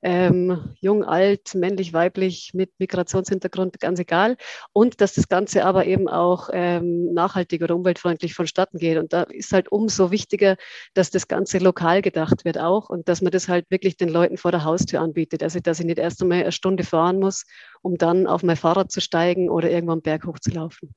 Ähm, 0.00 0.76
jung, 0.80 1.02
alt, 1.02 1.56
männlich, 1.56 1.92
weiblich, 1.92 2.52
mit 2.54 2.70
Migrationshintergrund, 2.78 3.80
ganz 3.80 3.98
egal. 3.98 4.36
Und 4.72 5.00
dass 5.00 5.14
das 5.14 5.28
Ganze 5.28 5.64
aber 5.64 5.86
eben 5.86 6.08
auch 6.08 6.50
ähm, 6.52 7.12
nachhaltig 7.14 7.62
oder 7.62 7.74
umweltfreundlich 7.74 8.34
vonstatten 8.34 8.78
geht. 8.78 8.98
Und 8.98 9.12
da 9.12 9.22
ist 9.24 9.52
halt 9.52 9.72
umso 9.72 10.12
wichtiger, 10.12 10.56
dass 10.94 11.10
das 11.10 11.26
Ganze 11.26 11.58
lokal 11.58 12.00
gedacht 12.00 12.44
wird 12.44 12.58
auch 12.58 12.90
und 12.90 13.08
dass 13.08 13.22
man 13.22 13.32
das 13.32 13.48
halt 13.48 13.68
wirklich 13.70 13.96
den 13.96 14.08
Leuten 14.08 14.36
vor 14.36 14.52
der 14.52 14.62
Haustür 14.62 15.00
anbietet. 15.00 15.42
Also 15.42 15.58
dass 15.58 15.80
ich 15.80 15.86
nicht 15.86 15.98
erst 15.98 16.22
einmal 16.22 16.42
eine 16.42 16.52
Stunde 16.52 16.84
fahren 16.84 17.18
muss, 17.18 17.44
um 17.82 17.98
dann 17.98 18.28
auf 18.28 18.44
mein 18.44 18.56
Fahrrad 18.56 18.92
zu 18.92 19.00
steigen 19.00 19.50
oder 19.50 19.68
irgendwo 19.68 19.94
am 19.94 20.02
Berg 20.02 20.26
hochzulaufen. 20.26 20.94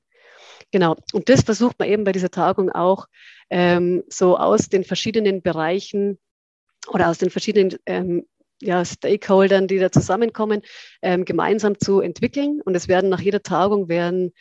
Genau. 0.71 0.95
Und 1.13 1.27
das 1.27 1.41
versucht 1.41 1.79
man 1.79 1.89
eben 1.89 2.03
bei 2.03 2.11
dieser 2.11 2.29
Tagung 2.29 2.69
auch 2.69 3.07
ähm, 3.51 4.03
so 4.09 4.37
aus 4.37 4.69
den 4.69 4.83
verschiedenen 4.83 5.41
Bereichen 5.41 6.17
oder 6.87 7.09
aus 7.09 7.19
den 7.19 7.29
verschiedenen 7.29 7.77
ähm, 7.85 8.25
ja, 8.61 8.83
Stakeholdern, 8.85 9.67
die 9.67 9.77
da 9.77 9.91
zusammenkommen, 9.91 10.61
ähm, 11.01 11.25
gemeinsam 11.25 11.79
zu 11.79 11.99
entwickeln. 11.99 12.61
Und 12.63 12.75
es 12.75 12.87
werden 12.87 13.09
nach 13.09 13.19
jeder 13.19 13.43
Tagung 13.43 13.89
werden 13.89 14.33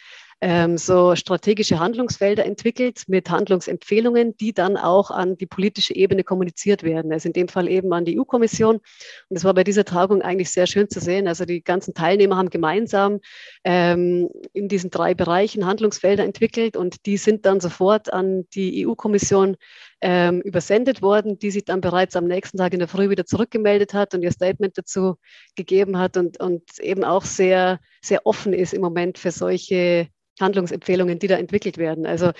ähm, 0.42 0.78
so 0.78 1.14
strategische 1.16 1.78
Handlungsfelder 1.78 2.46
entwickelt 2.46 3.04
mit 3.08 3.28
Handlungsempfehlungen, 3.30 4.36
die 4.38 4.54
dann 4.54 4.76
auch 4.76 5.10
an 5.10 5.36
die 5.36 5.46
politische 5.46 5.94
Ebene 5.94 6.24
kommuniziert 6.24 6.82
werden. 6.82 7.12
Also 7.12 7.28
in 7.28 7.34
dem 7.34 7.48
Fall 7.48 7.68
eben 7.68 7.92
an 7.92 8.06
die 8.06 8.18
EU-Kommission. 8.18 8.76
Und 8.76 8.82
das 9.28 9.44
war 9.44 9.52
bei 9.52 9.64
dieser 9.64 9.84
Tagung 9.84 10.22
eigentlich 10.22 10.50
sehr 10.50 10.66
schön 10.66 10.88
zu 10.88 11.00
sehen. 11.00 11.28
Also 11.28 11.44
die 11.44 11.62
ganzen 11.62 11.92
Teilnehmer 11.92 12.36
haben 12.36 12.50
gemeinsam 12.50 13.20
ähm, 13.64 14.30
in 14.54 14.68
diesen 14.68 14.90
drei 14.90 15.14
Bereichen 15.14 15.66
Handlungsfelder 15.66 16.24
entwickelt 16.24 16.76
und 16.76 17.04
die 17.04 17.18
sind 17.18 17.44
dann 17.44 17.60
sofort 17.60 18.12
an 18.12 18.46
die 18.54 18.86
EU-Kommission 18.86 19.56
ähm, 20.00 20.40
übersendet 20.40 21.02
worden, 21.02 21.38
die 21.38 21.50
sich 21.50 21.64
dann 21.64 21.80
bereits 21.80 22.16
am 22.16 22.24
nächsten 22.24 22.58
Tag 22.58 22.72
in 22.72 22.78
der 22.78 22.88
Früh 22.88 23.10
wieder 23.10 23.26
zurückgemeldet 23.26 23.94
hat 23.94 24.14
und 24.14 24.22
ihr 24.22 24.32
Statement 24.32 24.76
dazu 24.76 25.16
gegeben 25.56 25.98
hat 25.98 26.16
und, 26.16 26.40
und 26.40 26.62
eben 26.80 27.04
auch 27.04 27.24
sehr, 27.24 27.80
sehr 28.02 28.24
offen 28.26 28.52
ist 28.52 28.72
im 28.72 28.80
Moment 28.80 29.18
für 29.18 29.30
solche 29.30 30.08
Handlungsempfehlungen, 30.40 31.18
die 31.18 31.26
da 31.26 31.36
entwickelt 31.36 31.76
werden. 31.76 32.06
Also 32.06 32.32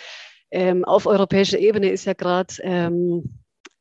ähm, 0.50 0.84
auf 0.84 1.06
europäischer 1.06 1.58
Ebene 1.58 1.90
ist 1.90 2.06
ja 2.06 2.14
gerade 2.14 2.54
ähm, 2.62 3.38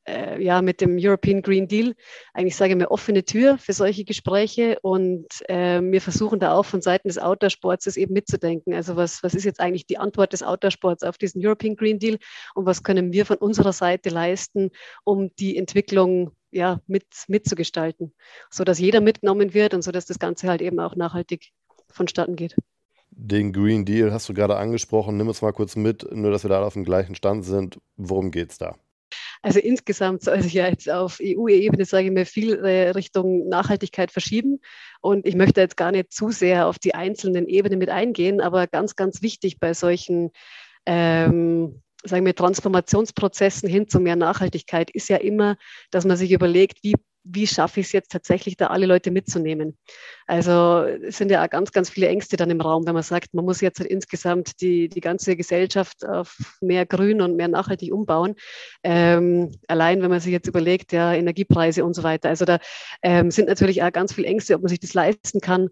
äh, 0.09 0.41
ja, 0.41 0.61
mit 0.61 0.81
dem 0.81 0.97
European 0.99 1.41
Green 1.41 1.67
Deal 1.67 1.95
eigentlich, 2.33 2.55
sage 2.55 2.71
ich 2.71 2.77
mal, 2.77 2.87
offene 2.87 3.23
Tür 3.23 3.57
für 3.57 3.73
solche 3.73 4.03
Gespräche 4.03 4.79
und 4.81 5.27
äh, 5.47 5.81
wir 5.81 6.01
versuchen 6.01 6.39
da 6.39 6.53
auch 6.53 6.65
von 6.65 6.81
Seiten 6.81 7.07
des 7.07 7.17
Outdoor-Sports 7.17 7.85
das 7.85 7.97
eben 7.97 8.13
mitzudenken. 8.13 8.73
Also 8.73 8.95
was, 8.95 9.23
was 9.23 9.35
ist 9.35 9.43
jetzt 9.45 9.59
eigentlich 9.59 9.85
die 9.85 9.97
Antwort 9.97 10.33
des 10.33 10.43
Outdoor-Sports 10.43 11.03
auf 11.03 11.17
diesen 11.17 11.45
European 11.45 11.75
Green 11.75 11.99
Deal 11.99 12.17
und 12.55 12.65
was 12.65 12.83
können 12.83 13.13
wir 13.13 13.25
von 13.25 13.37
unserer 13.37 13.73
Seite 13.73 14.09
leisten, 14.09 14.71
um 15.03 15.31
die 15.37 15.57
Entwicklung 15.57 16.31
ja, 16.51 16.81
mit, 16.87 17.05
mitzugestalten, 17.27 18.13
sodass 18.49 18.79
jeder 18.79 19.01
mitgenommen 19.01 19.53
wird 19.53 19.73
und 19.73 19.83
sodass 19.83 20.05
das 20.05 20.19
Ganze 20.19 20.47
halt 20.47 20.61
eben 20.61 20.79
auch 20.79 20.95
nachhaltig 20.95 21.51
vonstatten 21.91 22.35
geht. 22.35 22.55
Den 23.11 23.53
Green 23.53 23.85
Deal 23.85 24.11
hast 24.11 24.29
du 24.29 24.33
gerade 24.33 24.55
angesprochen. 24.55 25.17
Nimm 25.17 25.27
uns 25.27 25.41
mal 25.41 25.51
kurz 25.51 25.75
mit, 25.75 26.09
nur 26.11 26.31
dass 26.31 26.43
wir 26.43 26.49
da 26.49 26.63
auf 26.63 26.73
dem 26.73 26.85
gleichen 26.85 27.15
Stand 27.15 27.43
sind. 27.43 27.79
Worum 27.97 28.31
geht 28.31 28.51
es 28.51 28.57
da? 28.57 28.77
Also 29.41 29.59
insgesamt 29.59 30.23
soll 30.23 30.41
sich 30.41 30.53
ja 30.53 30.67
jetzt 30.67 30.89
auf 30.89 31.19
EU-Ebene, 31.21 31.85
sage 31.85 32.07
ich 32.07 32.11
mal, 32.11 32.25
viel 32.25 32.55
äh, 32.55 32.89
Richtung 32.89 33.47
Nachhaltigkeit 33.47 34.11
verschieben. 34.11 34.59
Und 34.99 35.25
ich 35.25 35.35
möchte 35.35 35.61
jetzt 35.61 35.77
gar 35.77 35.91
nicht 35.91 36.11
zu 36.11 36.29
sehr 36.29 36.67
auf 36.67 36.77
die 36.77 36.93
einzelnen 36.93 37.47
Ebenen 37.47 37.79
mit 37.79 37.89
eingehen, 37.89 38.41
aber 38.41 38.67
ganz, 38.67 38.95
ganz 38.95 39.21
wichtig 39.21 39.59
bei 39.59 39.73
solchen 39.73 40.31
ähm, 40.85 41.81
sagen 42.03 42.25
wir, 42.25 42.35
Transformationsprozessen 42.35 43.69
hin 43.69 43.87
zu 43.87 43.99
mehr 43.99 44.15
Nachhaltigkeit 44.15 44.89
ist 44.91 45.09
ja 45.09 45.17
immer, 45.17 45.57
dass 45.91 46.05
man 46.05 46.17
sich 46.17 46.31
überlegt, 46.31 46.83
wie 46.83 46.95
wie 47.23 47.47
schaffe 47.47 47.79
ich 47.79 47.87
es 47.87 47.91
jetzt 47.91 48.11
tatsächlich, 48.11 48.57
da 48.57 48.67
alle 48.67 48.85
Leute 48.85 49.11
mitzunehmen? 49.11 49.77
Also 50.27 50.83
es 50.83 51.17
sind 51.17 51.31
ja 51.31 51.43
auch 51.43 51.49
ganz, 51.49 51.71
ganz 51.71 51.89
viele 51.89 52.07
Ängste 52.07 52.37
dann 52.37 52.49
im 52.49 52.61
Raum, 52.61 52.85
wenn 52.85 52.93
man 52.93 53.03
sagt, 53.03 53.33
man 53.33 53.45
muss 53.45 53.61
jetzt 53.61 53.79
halt 53.79 53.89
insgesamt 53.89 54.61
die, 54.61 54.89
die 54.89 55.01
ganze 55.01 55.35
Gesellschaft 55.35 56.05
auf 56.05 56.37
mehr 56.61 56.85
Grün 56.85 57.21
und 57.21 57.35
mehr 57.35 57.47
nachhaltig 57.47 57.93
umbauen. 57.93 58.35
Ähm, 58.83 59.51
allein, 59.67 60.01
wenn 60.01 60.09
man 60.09 60.19
sich 60.19 60.31
jetzt 60.31 60.47
überlegt, 60.47 60.91
ja, 60.91 61.13
Energiepreise 61.13 61.83
und 61.83 61.93
so 61.93 62.03
weiter. 62.03 62.29
Also 62.29 62.45
da 62.45 62.59
ähm, 63.01 63.31
sind 63.31 63.47
natürlich 63.47 63.83
auch 63.83 63.91
ganz 63.91 64.13
viele 64.13 64.27
Ängste, 64.27 64.55
ob 64.55 64.61
man 64.61 64.69
sich 64.69 64.79
das 64.79 64.93
leisten 64.93 65.41
kann. 65.41 65.69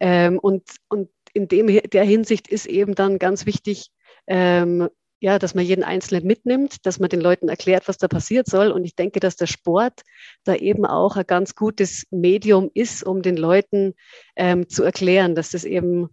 Ähm, 0.00 0.38
und, 0.38 0.62
und 0.88 1.10
in 1.32 1.48
dem, 1.48 1.66
der 1.66 2.04
Hinsicht 2.04 2.48
ist 2.48 2.66
eben 2.66 2.94
dann 2.94 3.18
ganz 3.18 3.46
wichtig, 3.46 3.90
ähm, 4.26 4.88
ja, 5.20 5.38
dass 5.38 5.54
man 5.54 5.64
jeden 5.64 5.84
Einzelnen 5.84 6.26
mitnimmt, 6.26 6.84
dass 6.84 6.98
man 6.98 7.08
den 7.08 7.20
Leuten 7.20 7.48
erklärt, 7.48 7.88
was 7.88 7.98
da 7.98 8.08
passiert 8.08 8.46
soll. 8.48 8.70
Und 8.70 8.84
ich 8.84 8.94
denke, 8.94 9.20
dass 9.20 9.36
der 9.36 9.46
Sport 9.46 10.02
da 10.44 10.54
eben 10.54 10.84
auch 10.84 11.16
ein 11.16 11.26
ganz 11.26 11.54
gutes 11.54 12.04
Medium 12.10 12.70
ist, 12.74 13.02
um 13.02 13.22
den 13.22 13.36
Leuten 13.36 13.94
ähm, 14.36 14.68
zu 14.68 14.82
erklären, 14.84 15.34
dass 15.34 15.50
das 15.50 15.64
eben 15.64 16.08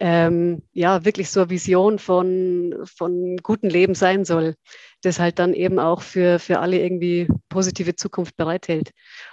ähm, 0.00 0.62
ja 0.72 1.04
wirklich 1.04 1.30
so 1.30 1.40
eine 1.40 1.50
Vision 1.50 1.98
von, 1.98 2.74
von 2.84 3.36
gutem 3.38 3.70
Leben 3.70 3.94
sein 3.94 4.24
soll, 4.24 4.56
das 5.02 5.20
halt 5.20 5.38
dann 5.38 5.54
eben 5.54 5.78
auch 5.78 6.02
für, 6.02 6.38
für 6.38 6.58
alle 6.58 6.80
irgendwie 6.80 7.28
positive 7.48 7.94
Zukunft 7.94 8.36
bereithält. 8.36 8.90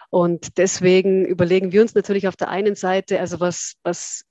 Und 0.09 0.57
deswegen 0.57 1.25
überlegen 1.25 1.71
wir 1.71 1.81
uns 1.81 1.95
natürlich 1.95 2.27
auf 2.27 2.35
der 2.35 2.49
einen 2.49 2.75
Seite, 2.75 3.19
also 3.19 3.39
was, 3.39 3.75
was 3.83 4.25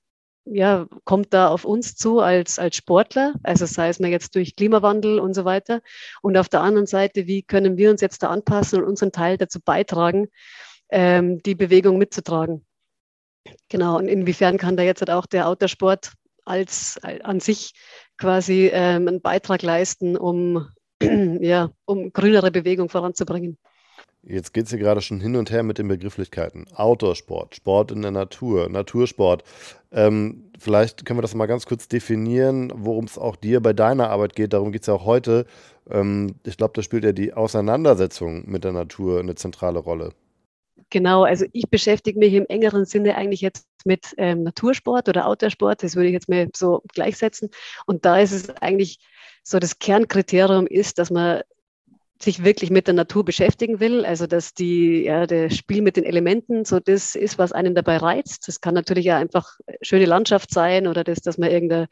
ja, 0.45 0.87
kommt 1.03 1.33
da 1.33 1.49
auf 1.49 1.65
uns 1.65 1.95
zu 1.95 2.19
als, 2.19 2.57
als 2.59 2.75
Sportler, 2.75 3.33
also 3.43 3.65
sei 3.65 3.89
es 3.89 3.99
mal 3.99 4.09
jetzt 4.09 4.35
durch 4.35 4.55
Klimawandel 4.55 5.19
und 5.19 5.33
so 5.33 5.45
weiter. 5.45 5.81
Und 6.21 6.37
auf 6.37 6.49
der 6.49 6.61
anderen 6.61 6.87
Seite, 6.87 7.27
wie 7.27 7.43
können 7.43 7.77
wir 7.77 7.91
uns 7.91 8.01
jetzt 8.01 8.23
da 8.23 8.29
anpassen 8.29 8.81
und 8.81 8.89
unseren 8.89 9.11
Teil 9.11 9.37
dazu 9.37 9.59
beitragen, 9.63 10.27
ähm, 10.89 11.41
die 11.43 11.55
Bewegung 11.55 11.97
mitzutragen. 11.97 12.65
Genau, 13.69 13.97
und 13.97 14.07
inwiefern 14.07 14.57
kann 14.57 14.77
da 14.77 14.83
jetzt 14.83 15.09
auch 15.09 15.25
der 15.25 15.47
Outdoor-Sport 15.47 16.13
als, 16.45 16.99
als 17.01 17.23
an 17.23 17.39
sich 17.39 17.73
quasi 18.17 18.69
ähm, 18.71 19.07
einen 19.07 19.21
Beitrag 19.21 19.61
leisten, 19.61 20.17
um, 20.17 20.67
ja, 21.01 21.71
um 21.85 22.11
grünere 22.13 22.51
Bewegung 22.51 22.89
voranzubringen. 22.89 23.57
Jetzt 24.23 24.53
geht 24.53 24.65
es 24.65 24.69
hier 24.69 24.79
gerade 24.79 25.01
schon 25.01 25.19
hin 25.19 25.35
und 25.35 25.49
her 25.49 25.63
mit 25.63 25.79
den 25.79 25.87
Begrifflichkeiten. 25.87 26.67
Outdoor-Sport, 26.75 27.55
Sport 27.55 27.91
in 27.91 28.03
der 28.03 28.11
Natur, 28.11 28.69
Natursport. 28.69 29.43
Ähm, 29.91 30.51
vielleicht 30.59 31.05
können 31.05 31.17
wir 31.17 31.23
das 31.23 31.33
mal 31.33 31.47
ganz 31.47 31.65
kurz 31.65 31.87
definieren, 31.87 32.71
worum 32.75 33.05
es 33.05 33.17
auch 33.17 33.35
dir 33.35 33.61
bei 33.61 33.73
deiner 33.73 34.11
Arbeit 34.11 34.35
geht. 34.35 34.53
Darum 34.53 34.71
geht 34.71 34.81
es 34.81 34.87
ja 34.87 34.93
auch 34.93 35.05
heute. 35.05 35.47
Ähm, 35.89 36.35
ich 36.45 36.57
glaube, 36.57 36.73
da 36.75 36.83
spielt 36.83 37.03
ja 37.03 37.13
die 37.13 37.33
Auseinandersetzung 37.33 38.49
mit 38.49 38.63
der 38.63 38.73
Natur 38.73 39.19
eine 39.19 39.33
zentrale 39.33 39.79
Rolle. 39.79 40.13
Genau, 40.91 41.23
also 41.23 41.45
ich 41.53 41.69
beschäftige 41.69 42.19
mich 42.19 42.33
im 42.33 42.45
engeren 42.47 42.85
Sinne 42.85 43.15
eigentlich 43.15 43.41
jetzt 43.41 43.65
mit 43.85 44.13
ähm, 44.17 44.43
Natursport 44.43 45.09
oder 45.09 45.25
Outdoor-Sport. 45.25 45.81
Das 45.81 45.95
würde 45.95 46.09
ich 46.09 46.13
jetzt 46.13 46.29
mal 46.29 46.47
so 46.55 46.83
gleichsetzen. 46.93 47.49
Und 47.87 48.05
da 48.05 48.19
ist 48.19 48.33
es 48.33 48.49
eigentlich 48.57 48.99
so, 49.43 49.57
das 49.57 49.79
Kernkriterium 49.79 50.67
ist, 50.67 50.99
dass 50.99 51.09
man 51.09 51.41
sich 52.23 52.43
wirklich 52.43 52.69
mit 52.69 52.87
der 52.87 52.93
Natur 52.93 53.25
beschäftigen 53.25 53.79
will, 53.79 54.05
also 54.05 54.27
dass 54.27 54.53
die, 54.53 55.03
ja, 55.03 55.25
das 55.25 55.55
Spiel 55.55 55.81
mit 55.81 55.97
den 55.97 56.03
Elementen 56.03 56.65
so 56.65 56.79
das 56.79 57.15
ist, 57.15 57.37
was 57.37 57.51
einen 57.51 57.75
dabei 57.75 57.97
reizt. 57.97 58.47
Das 58.47 58.61
kann 58.61 58.73
natürlich 58.73 59.05
ja 59.05 59.17
einfach 59.17 59.57
schöne 59.81 60.05
Landschaft 60.05 60.51
sein 60.53 60.87
oder 60.87 61.03
das, 61.03 61.21
dass 61.21 61.37
man 61.37 61.49
irgendein 61.49 61.87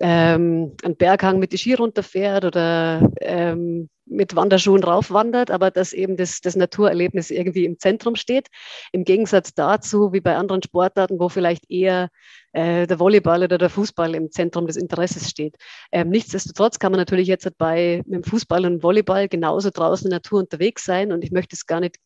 ähm, 0.00 0.74
einen 0.82 0.96
Berghang 0.96 1.38
mit 1.38 1.52
die 1.52 1.58
Ski 1.58 1.74
runterfährt 1.74 2.44
oder 2.44 3.08
ähm, 3.20 3.90
mit 4.06 4.34
Wanderschuhen 4.34 4.82
raufwandert, 4.82 5.50
aber 5.50 5.70
dass 5.70 5.92
eben 5.92 6.16
das, 6.16 6.40
das 6.40 6.56
Naturerlebnis 6.56 7.30
irgendwie 7.30 7.64
im 7.64 7.78
Zentrum 7.78 8.16
steht. 8.16 8.48
Im 8.92 9.04
Gegensatz 9.04 9.54
dazu, 9.54 10.12
wie 10.12 10.20
bei 10.20 10.36
anderen 10.36 10.62
Sportarten, 10.62 11.20
wo 11.20 11.28
vielleicht 11.28 11.70
eher 11.70 12.08
äh, 12.52 12.86
der 12.86 12.98
Volleyball 12.98 13.44
oder 13.44 13.58
der 13.58 13.70
Fußball 13.70 14.14
im 14.14 14.30
Zentrum 14.30 14.66
des 14.66 14.76
Interesses 14.76 15.28
steht. 15.30 15.56
Ähm, 15.92 16.08
nichtsdestotrotz 16.08 16.78
kann 16.78 16.92
man 16.92 16.98
natürlich 16.98 17.28
jetzt 17.28 17.48
bei 17.58 18.02
mit 18.06 18.24
dem 18.24 18.24
Fußball 18.24 18.66
und 18.66 18.82
Volleyball 18.82 19.28
genauso 19.28 19.70
draußen 19.70 20.06
in 20.06 20.10
der 20.10 20.16
Natur 20.16 20.40
unterwegs 20.40 20.84
sein 20.84 21.12
und 21.12 21.22
ich 21.22 21.30
möchte 21.30 21.54
es 21.54 21.66
gar 21.66 21.80
nicht 21.80 21.96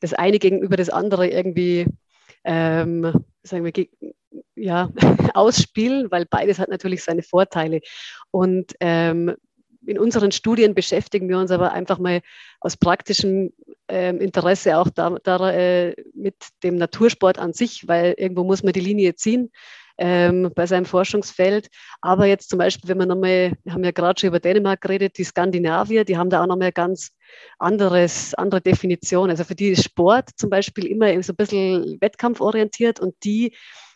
das 0.00 0.12
eine 0.12 0.38
gegenüber 0.38 0.76
das 0.76 0.90
andere 0.90 1.28
irgendwie 1.28 1.86
ähm, 2.48 3.12
sagen 3.42 3.64
wir, 3.64 3.86
ja, 4.56 4.90
ausspielen, 5.34 6.10
weil 6.10 6.24
beides 6.24 6.58
hat 6.58 6.70
natürlich 6.70 7.04
seine 7.04 7.22
Vorteile. 7.22 7.80
Und 8.30 8.72
ähm, 8.80 9.36
in 9.86 9.98
unseren 9.98 10.32
Studien 10.32 10.74
beschäftigen 10.74 11.28
wir 11.28 11.38
uns 11.38 11.50
aber 11.50 11.72
einfach 11.72 11.98
mal 11.98 12.20
aus 12.60 12.76
praktischem 12.76 13.52
ähm, 13.88 14.20
Interesse 14.20 14.78
auch 14.78 14.88
da, 14.88 15.16
da 15.22 15.50
äh, 15.52 15.94
mit 16.14 16.36
dem 16.62 16.76
Natursport 16.76 17.38
an 17.38 17.52
sich, 17.52 17.86
weil 17.86 18.14
irgendwo 18.16 18.44
muss 18.44 18.62
man 18.62 18.72
die 18.72 18.80
Linie 18.80 19.14
ziehen 19.14 19.50
ähm, 19.98 20.50
bei 20.54 20.66
seinem 20.66 20.86
Forschungsfeld. 20.86 21.68
Aber 22.00 22.26
jetzt 22.26 22.48
zum 22.48 22.58
Beispiel, 22.58 22.88
wenn 22.88 22.98
wir 22.98 23.06
nochmal, 23.06 23.52
wir 23.64 23.72
haben 23.72 23.84
ja 23.84 23.90
gerade 23.90 24.18
schon 24.18 24.28
über 24.28 24.40
Dänemark 24.40 24.80
geredet, 24.80 25.18
die 25.18 25.24
Skandinavier, 25.24 26.04
die 26.04 26.16
haben 26.16 26.30
da 26.30 26.42
auch 26.42 26.46
nochmal 26.46 26.72
ganz 26.72 27.10
anderes, 27.58 28.34
andere 28.34 28.60
Definition. 28.60 29.30
Also 29.30 29.44
für 29.44 29.54
die 29.54 29.68
ist 29.68 29.84
Sport 29.84 30.30
zum 30.36 30.50
Beispiel 30.50 30.86
immer 30.86 31.22
so 31.22 31.32
ein 31.32 31.36
bisschen 31.36 31.98
wettkampforientiert 32.00 33.00
und 33.00 33.14
die 33.24 33.54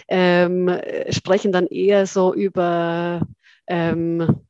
ähm, 0.08 0.70
sprechen 1.10 1.52
dann 1.52 1.66
eher 1.68 2.06
so 2.06 2.34
über 2.34 3.22
ähm, 3.66 4.42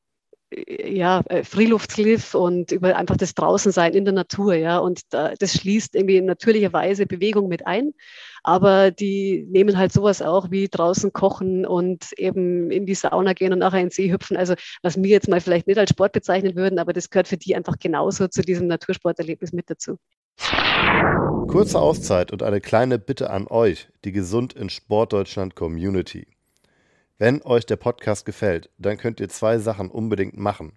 ja, 0.66 1.22
äh, 1.28 1.44
Freeluftkliff 1.44 2.34
und 2.34 2.72
über 2.72 2.96
einfach 2.96 3.16
das 3.16 3.34
Draußensein 3.34 3.94
in 3.94 4.04
der 4.04 4.14
Natur, 4.14 4.54
ja. 4.54 4.78
Und 4.78 5.02
da, 5.10 5.34
das 5.38 5.54
schließt 5.54 5.94
irgendwie 5.94 6.16
in 6.16 6.26
natürlicher 6.26 6.72
Weise 6.72 7.06
Bewegung 7.06 7.48
mit 7.48 7.66
ein. 7.66 7.94
Aber 8.42 8.90
die 8.90 9.46
nehmen 9.50 9.78
halt 9.78 9.92
sowas 9.92 10.20
auch 10.20 10.50
wie 10.50 10.68
draußen 10.68 11.12
kochen 11.12 11.64
und 11.64 12.12
eben 12.16 12.70
in 12.70 12.86
die 12.86 12.94
Sauna 12.94 13.34
gehen 13.34 13.52
und 13.52 13.60
nachher 13.60 13.80
in 13.80 13.86
den 13.86 13.92
See 13.92 14.10
hüpfen. 14.10 14.36
Also 14.36 14.54
was 14.82 14.96
wir 15.00 15.10
jetzt 15.10 15.28
mal 15.28 15.40
vielleicht 15.40 15.66
nicht 15.66 15.78
als 15.78 15.90
Sport 15.90 16.12
bezeichnen 16.12 16.56
würden, 16.56 16.78
aber 16.78 16.92
das 16.92 17.10
gehört 17.10 17.28
für 17.28 17.36
die 17.36 17.54
einfach 17.54 17.78
genauso 17.78 18.28
zu 18.28 18.42
diesem 18.42 18.66
Natursporterlebnis 18.66 19.52
mit 19.52 19.70
dazu. 19.70 19.96
Kurze 21.48 21.80
Auszeit 21.80 22.32
und 22.32 22.42
eine 22.42 22.60
kleine 22.60 22.98
Bitte 22.98 23.30
an 23.30 23.46
euch, 23.46 23.88
die 24.04 24.12
Gesund 24.12 24.54
in 24.54 24.70
Sportdeutschland 24.70 25.54
Community. 25.54 26.26
Wenn 27.24 27.40
euch 27.42 27.64
der 27.66 27.76
Podcast 27.76 28.26
gefällt, 28.26 28.68
dann 28.78 28.98
könnt 28.98 29.20
ihr 29.20 29.28
zwei 29.28 29.58
Sachen 29.58 29.92
unbedingt 29.92 30.36
machen. 30.36 30.72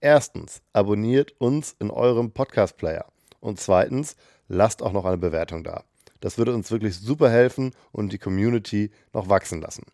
Erstens, 0.00 0.60
abonniert 0.74 1.32
uns 1.40 1.74
in 1.78 1.90
eurem 1.90 2.32
Podcast-Player. 2.32 3.06
Und 3.40 3.58
zweitens, 3.58 4.14
lasst 4.48 4.82
auch 4.82 4.92
noch 4.92 5.06
eine 5.06 5.16
Bewertung 5.16 5.64
da. 5.64 5.84
Das 6.20 6.36
würde 6.36 6.52
uns 6.52 6.70
wirklich 6.70 6.98
super 6.98 7.30
helfen 7.30 7.72
und 7.90 8.12
die 8.12 8.18
Community 8.18 8.90
noch 9.14 9.30
wachsen 9.30 9.62
lassen. 9.62 9.86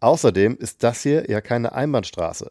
Außerdem 0.00 0.56
ist 0.56 0.82
das 0.82 1.02
hier 1.02 1.30
ja 1.30 1.40
keine 1.40 1.72
Einbahnstraße. 1.72 2.50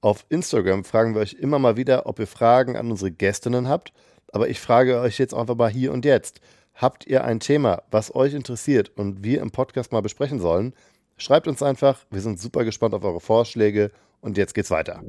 Auf 0.00 0.24
Instagram 0.28 0.84
fragen 0.84 1.16
wir 1.16 1.22
euch 1.22 1.32
immer 1.32 1.58
mal 1.58 1.76
wieder, 1.76 2.06
ob 2.06 2.20
ihr 2.20 2.28
Fragen 2.28 2.76
an 2.76 2.92
unsere 2.92 3.10
Gästinnen 3.10 3.68
habt, 3.68 3.92
aber 4.30 4.48
ich 4.48 4.60
frage 4.60 5.00
euch 5.00 5.18
jetzt 5.18 5.34
einfach 5.34 5.56
mal 5.56 5.68
hier 5.68 5.90
und 5.90 6.04
jetzt. 6.04 6.40
Habt 6.74 7.08
ihr 7.08 7.24
ein 7.24 7.40
Thema, 7.40 7.82
was 7.90 8.14
euch 8.14 8.34
interessiert 8.34 8.92
und 8.96 9.24
wir 9.24 9.40
im 9.40 9.50
Podcast 9.50 9.90
mal 9.90 10.00
besprechen 10.00 10.38
sollen? 10.38 10.74
Schreibt 11.18 11.48
uns 11.48 11.62
einfach, 11.64 11.98
wir 12.10 12.20
sind 12.20 12.40
super 12.40 12.64
gespannt 12.64 12.94
auf 12.94 13.02
eure 13.02 13.20
Vorschläge 13.20 13.90
und 14.20 14.38
jetzt 14.38 14.54
geht's 14.54 14.70
weiter. 14.70 15.02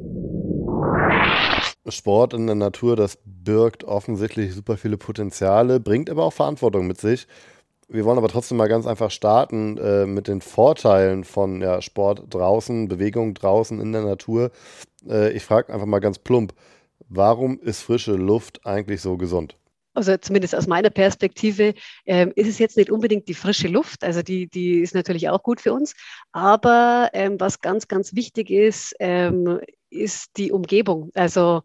Sport 1.88 2.34
in 2.34 2.48
der 2.48 2.56
Natur, 2.56 2.96
das 2.96 3.20
birgt 3.24 3.84
offensichtlich 3.84 4.56
super 4.56 4.76
viele 4.76 4.98
Potenziale, 4.98 5.80
bringt 5.80 6.10
aber 6.10 6.26
auch 6.26 6.34
Verantwortung 6.34 6.88
mit 6.88 7.00
sich. 7.00 7.28
Wir 7.88 8.06
wollen 8.06 8.18
aber 8.18 8.28
trotzdem 8.28 8.58
mal 8.58 8.68
ganz 8.68 8.88
einfach 8.88 9.12
starten 9.12 9.78
äh, 9.78 10.06
mit 10.08 10.28
den 10.28 10.42
Vorteilen 10.42 11.24
von 11.24 11.62
ja, 11.62 11.82
Sport 11.82 12.24
draußen, 12.30 12.88
Bewegung 12.88 13.36
draußen 13.36 13.80
in 13.80 13.92
der 13.92 14.04
Natur. 14.04 14.52
Äh, 15.08 15.32
ich 15.34 15.44
frage 15.44 15.72
einfach 15.72 15.88
mal 15.88 16.00
ganz 16.00 16.18
plump, 16.18 16.54
warum 17.08 17.60
ist 17.60 17.82
frische 17.82 18.14
Luft 18.14 18.66
eigentlich 18.66 19.02
so 19.02 19.18
gesund? 19.18 19.58
Also 19.94 20.16
zumindest 20.18 20.56
aus 20.56 20.68
meiner 20.68 20.90
Perspektive, 20.90 21.74
ähm, 22.06 22.32
ist 22.36 22.48
es 22.48 22.60
jetzt 22.60 22.78
nicht 22.78 22.92
unbedingt 22.92 23.28
die 23.28 23.34
frische 23.34 23.68
Luft. 23.68 24.04
Also 24.04 24.22
die, 24.22 24.48
die 24.48 24.80
ist 24.80 24.96
natürlich 24.96 25.30
auch 25.30 25.44
gut 25.44 25.62
für 25.62 25.74
uns. 25.74 25.94
Aber 26.32 27.10
ähm, 27.14 27.40
was 27.40 27.60
ganz, 27.60 27.88
ganz 27.88 28.16
wichtig 28.16 28.50
ist, 28.50 28.96
ähm, 29.00 29.60
ist 29.90 30.38
die 30.38 30.52
Umgebung. 30.52 31.12
Also 31.16 31.62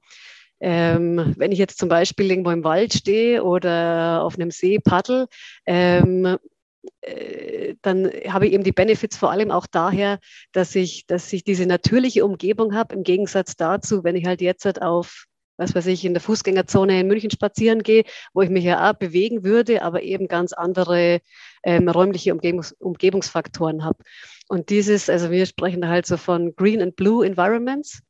ähm, 0.61 1.35
wenn 1.37 1.52
ich 1.52 1.59
jetzt 1.59 1.78
zum 1.78 1.88
Beispiel 1.88 2.31
irgendwo 2.31 2.50
im 2.50 2.64
Wald 2.64 2.95
stehe 2.95 3.45
oder 3.45 4.23
auf 4.23 4.37
einem 4.37 4.50
See 4.50 4.78
paddel, 4.78 5.26
ähm, 5.66 6.38
äh, 7.02 7.75
dann 7.83 8.11
habe 8.28 8.47
ich 8.47 8.52
eben 8.52 8.64
die 8.64 8.73
Benefits 8.73 9.16
vor 9.16 9.31
allem 9.31 9.50
auch 9.50 9.66
daher, 9.66 10.19
dass 10.52 10.75
ich, 10.75 11.07
dass 11.07 11.33
ich 11.33 11.45
diese 11.45 11.66
natürliche 11.66 12.25
Umgebung 12.25 12.75
habe, 12.75 12.95
im 12.95 13.02
Gegensatz 13.02 13.57
dazu, 13.57 14.04
wenn 14.04 14.16
ich 14.16 14.26
halt 14.26 14.40
jetzt 14.40 14.81
auf 14.81 15.26
was 15.56 15.75
weiß 15.75 15.87
ich, 15.87 16.04
in 16.04 16.14
der 16.14 16.20
Fußgängerzone 16.20 17.00
in 17.00 17.06
München 17.06 17.30
spazieren 17.30 17.82
gehe, 17.82 18.04
wo 18.32 18.42
ich 18.42 18.50
mich 18.50 18.64
ja 18.64 18.90
auch 18.90 18.94
bewegen 18.94 19.44
würde, 19.44 19.82
aber 19.82 20.02
eben 20.02 20.28
ganz 20.28 20.52
andere 20.52 21.20
ähm, 21.62 21.88
räumliche 21.88 22.32
Umgebungs 22.32 22.73
Umgebungsfaktoren 22.73 23.84
habe. 23.84 23.99
Und 24.49 24.70
dieses, 24.70 25.08
also 25.08 25.30
wir 25.30 25.46
sprechen 25.46 25.80
da 25.80 25.88
halt 25.88 26.06
so 26.06 26.16
von 26.16 26.54
Green 26.54 26.82
and 26.82 26.96
Blue 26.96 27.26
Environments, 27.26 28.02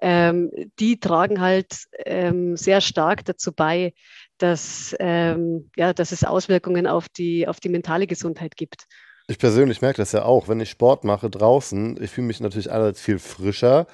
ähm, 0.00 0.50
die 0.78 0.98
tragen 0.98 1.40
halt 1.40 1.84
ähm, 2.06 2.56
sehr 2.56 2.80
stark 2.80 3.24
dazu 3.24 3.52
bei, 3.52 3.92
dass, 4.38 4.94
ähm, 4.98 5.70
ja, 5.76 5.92
dass 5.92 6.12
es 6.12 6.24
Auswirkungen 6.24 6.86
auf 6.86 7.08
die, 7.08 7.46
auf 7.46 7.60
die 7.60 7.68
mentale 7.68 8.06
Gesundheit 8.06 8.56
gibt. 8.56 8.86
Ich 9.28 9.38
persönlich 9.38 9.80
merke 9.80 9.98
das 9.98 10.12
ja 10.12 10.24
auch, 10.24 10.48
wenn 10.48 10.58
ich 10.58 10.70
Sport 10.70 11.04
mache 11.04 11.30
draußen, 11.30 12.02
ich 12.02 12.10
fühle 12.10 12.26
mich 12.26 12.40
natürlich 12.40 12.70
einerseits 12.70 13.00
viel 13.00 13.18
frischer, 13.18 13.86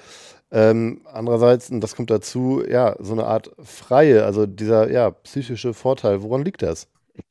ähm, 0.51 1.01
andererseits, 1.05 1.69
und 1.69 1.81
das 1.81 1.95
kommt 1.95 2.09
dazu, 2.09 2.63
ja, 2.67 2.95
so 2.99 3.13
eine 3.13 3.25
Art 3.25 3.51
freie, 3.59 4.25
also 4.25 4.45
dieser 4.45 4.89
ja, 4.91 5.11
psychische 5.11 5.73
Vorteil. 5.73 6.21
Woran 6.21 6.45
liegt 6.45 6.61
das? 6.61 6.87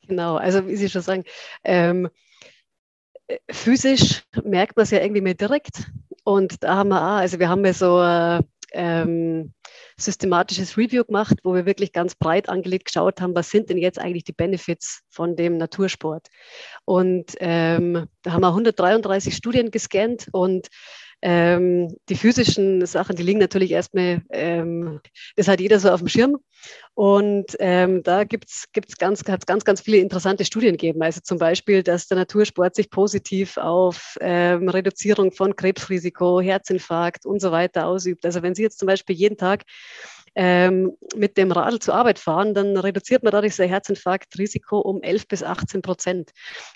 Genau, 0.07 0.37
also 0.37 0.67
wie 0.67 0.77
Sie 0.77 0.89
schon 0.89 1.03
sagen, 1.03 1.25
ähm, 1.65 2.09
physisch 3.51 4.25
merkt 4.45 4.77
man 4.77 4.85
es 4.85 4.91
ja 4.91 5.01
irgendwie 5.01 5.23
mehr 5.23 5.35
direkt. 5.35 5.91
Und 6.25 6.63
da 6.63 6.77
haben 6.77 6.89
wir 6.89 7.01
auch, 7.01 7.17
also 7.19 7.39
wir 7.39 7.49
haben 7.49 7.65
ja 7.65 7.73
so 7.73 8.03
äh, 8.03 8.43
ähm, 8.73 9.53
systematisches 9.97 10.77
Review 10.77 11.05
gemacht, 11.05 11.39
wo 11.43 11.55
wir 11.55 11.67
wirklich 11.67 11.93
ganz 11.93 12.15
breit 12.15 12.49
angelegt 12.49 12.87
geschaut 12.87 13.21
haben, 13.21 13.35
was 13.35 13.51
sind 13.51 13.71
denn 13.71 13.79
jetzt 13.79 13.99
eigentlich 13.99 14.25
die 14.25 14.33
Benefits 14.33 15.01
von 15.09 15.37
dem 15.37 15.57
Natursport. 15.57 16.29
Und 16.85 17.35
ähm, 17.41 18.07
da 18.23 18.33
haben 18.33 18.43
wir 18.43 18.49
133 18.49 19.35
Studien 19.35 19.71
gescannt 19.71 20.29
und 20.33 20.69
ähm, 21.23 21.97
die 22.09 22.17
physischen 22.17 22.85
Sachen, 22.87 23.17
die 23.17 23.23
liegen 23.23 23.39
natürlich 23.39 23.71
erstmal, 23.71 24.23
ähm, 24.31 25.01
das 25.37 25.49
hat 25.49 25.61
jeder 25.61 25.81
so 25.81 25.91
auf 25.91 26.01
dem 26.01 26.09
Schirm. 26.09 26.37
Und 26.95 27.57
ähm, 27.59 28.03
da 28.03 28.25
gibt 28.25 28.49
es 28.49 28.67
ganz, 28.99 29.25
ganz, 29.25 29.65
ganz 29.65 29.81
viele 29.81 29.99
interessante 29.99 30.45
Studien 30.45 30.73
gegeben. 30.73 31.03
Also 31.03 31.21
zum 31.21 31.39
Beispiel, 31.39 31.83
dass 31.83 32.09
der 32.09 32.17
Natursport 32.17 32.75
sich 32.75 32.91
positiv 32.91 33.57
auf 33.57 34.17
ähm, 34.21 34.69
Reduzierung 34.69 35.33
von 35.33 35.55
Krebsrisiko, 35.55 36.41
Herzinfarkt 36.41 37.27
und 37.27 37.41
so 37.41 37.53
weiter 37.53 37.87
ausübt. 37.87 38.25
Also 38.25 38.43
wenn 38.43 38.55
Sie 38.55 38.63
jetzt 38.63 38.79
zum 38.79 38.87
Beispiel 38.87 39.17
jeden 39.17 39.37
Tag 39.37 39.65
ähm, 40.37 40.97
mit 41.17 41.37
dem 41.37 41.51
Radl 41.51 41.79
zur 41.79 41.95
Arbeit 41.95 42.19
fahren, 42.19 42.55
dann 42.55 42.77
reduziert 42.77 43.23
man 43.23 43.33
dadurch 43.33 43.57
sein 43.57 43.69
Herzinfarktrisiko 43.69 44.79
um 44.79 45.03
11 45.03 45.29
bis 45.29 45.43
18 45.43 45.83
Prozent. 45.83 46.31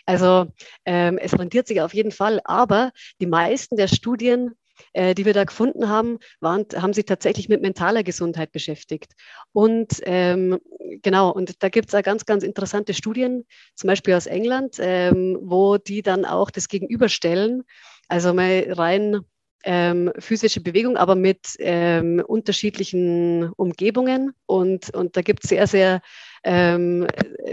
Also 0.06 0.46
ähm, 0.84 1.18
es 1.18 1.38
rentiert 1.38 1.68
sich 1.68 1.80
auf 1.80 1.94
jeden 1.94 2.10
Fall, 2.10 2.40
aber 2.44 2.90
die 3.20 3.26
meisten 3.26 3.76
der 3.76 3.88
Studien 3.88 4.54
äh, 4.92 5.14
die 5.14 5.24
wir 5.24 5.34
da 5.34 5.44
gefunden 5.44 5.88
haben, 5.88 6.18
waren, 6.40 6.66
haben 6.74 6.92
sich 6.92 7.04
tatsächlich 7.04 7.48
mit 7.48 7.60
mentaler 7.60 8.02
Gesundheit 8.02 8.52
beschäftigt. 8.52 9.12
Und 9.52 10.00
ähm, 10.04 10.58
genau, 11.02 11.30
und 11.30 11.62
da 11.62 11.68
gibt 11.68 11.88
es 11.88 11.94
auch 11.94 12.02
ganz, 12.02 12.24
ganz 12.24 12.42
interessante 12.42 12.94
Studien, 12.94 13.44
zum 13.74 13.88
Beispiel 13.88 14.14
aus 14.14 14.26
England, 14.26 14.76
ähm, 14.78 15.38
wo 15.42 15.76
die 15.76 16.02
dann 16.02 16.24
auch 16.24 16.50
das 16.50 16.68
gegenüberstellen. 16.68 17.62
Also 18.08 18.32
mal 18.32 18.66
rein 18.70 19.20
ähm, 19.64 20.12
physische 20.18 20.60
Bewegung, 20.60 20.96
aber 20.96 21.14
mit 21.14 21.56
ähm, 21.58 22.22
unterschiedlichen 22.26 23.50
Umgebungen. 23.56 24.32
Und, 24.46 24.94
und 24.94 25.16
da 25.16 25.22
gibt 25.22 25.44
es 25.44 25.50
sehr, 25.50 25.66
sehr 25.66 26.00
ähm, 26.44 27.06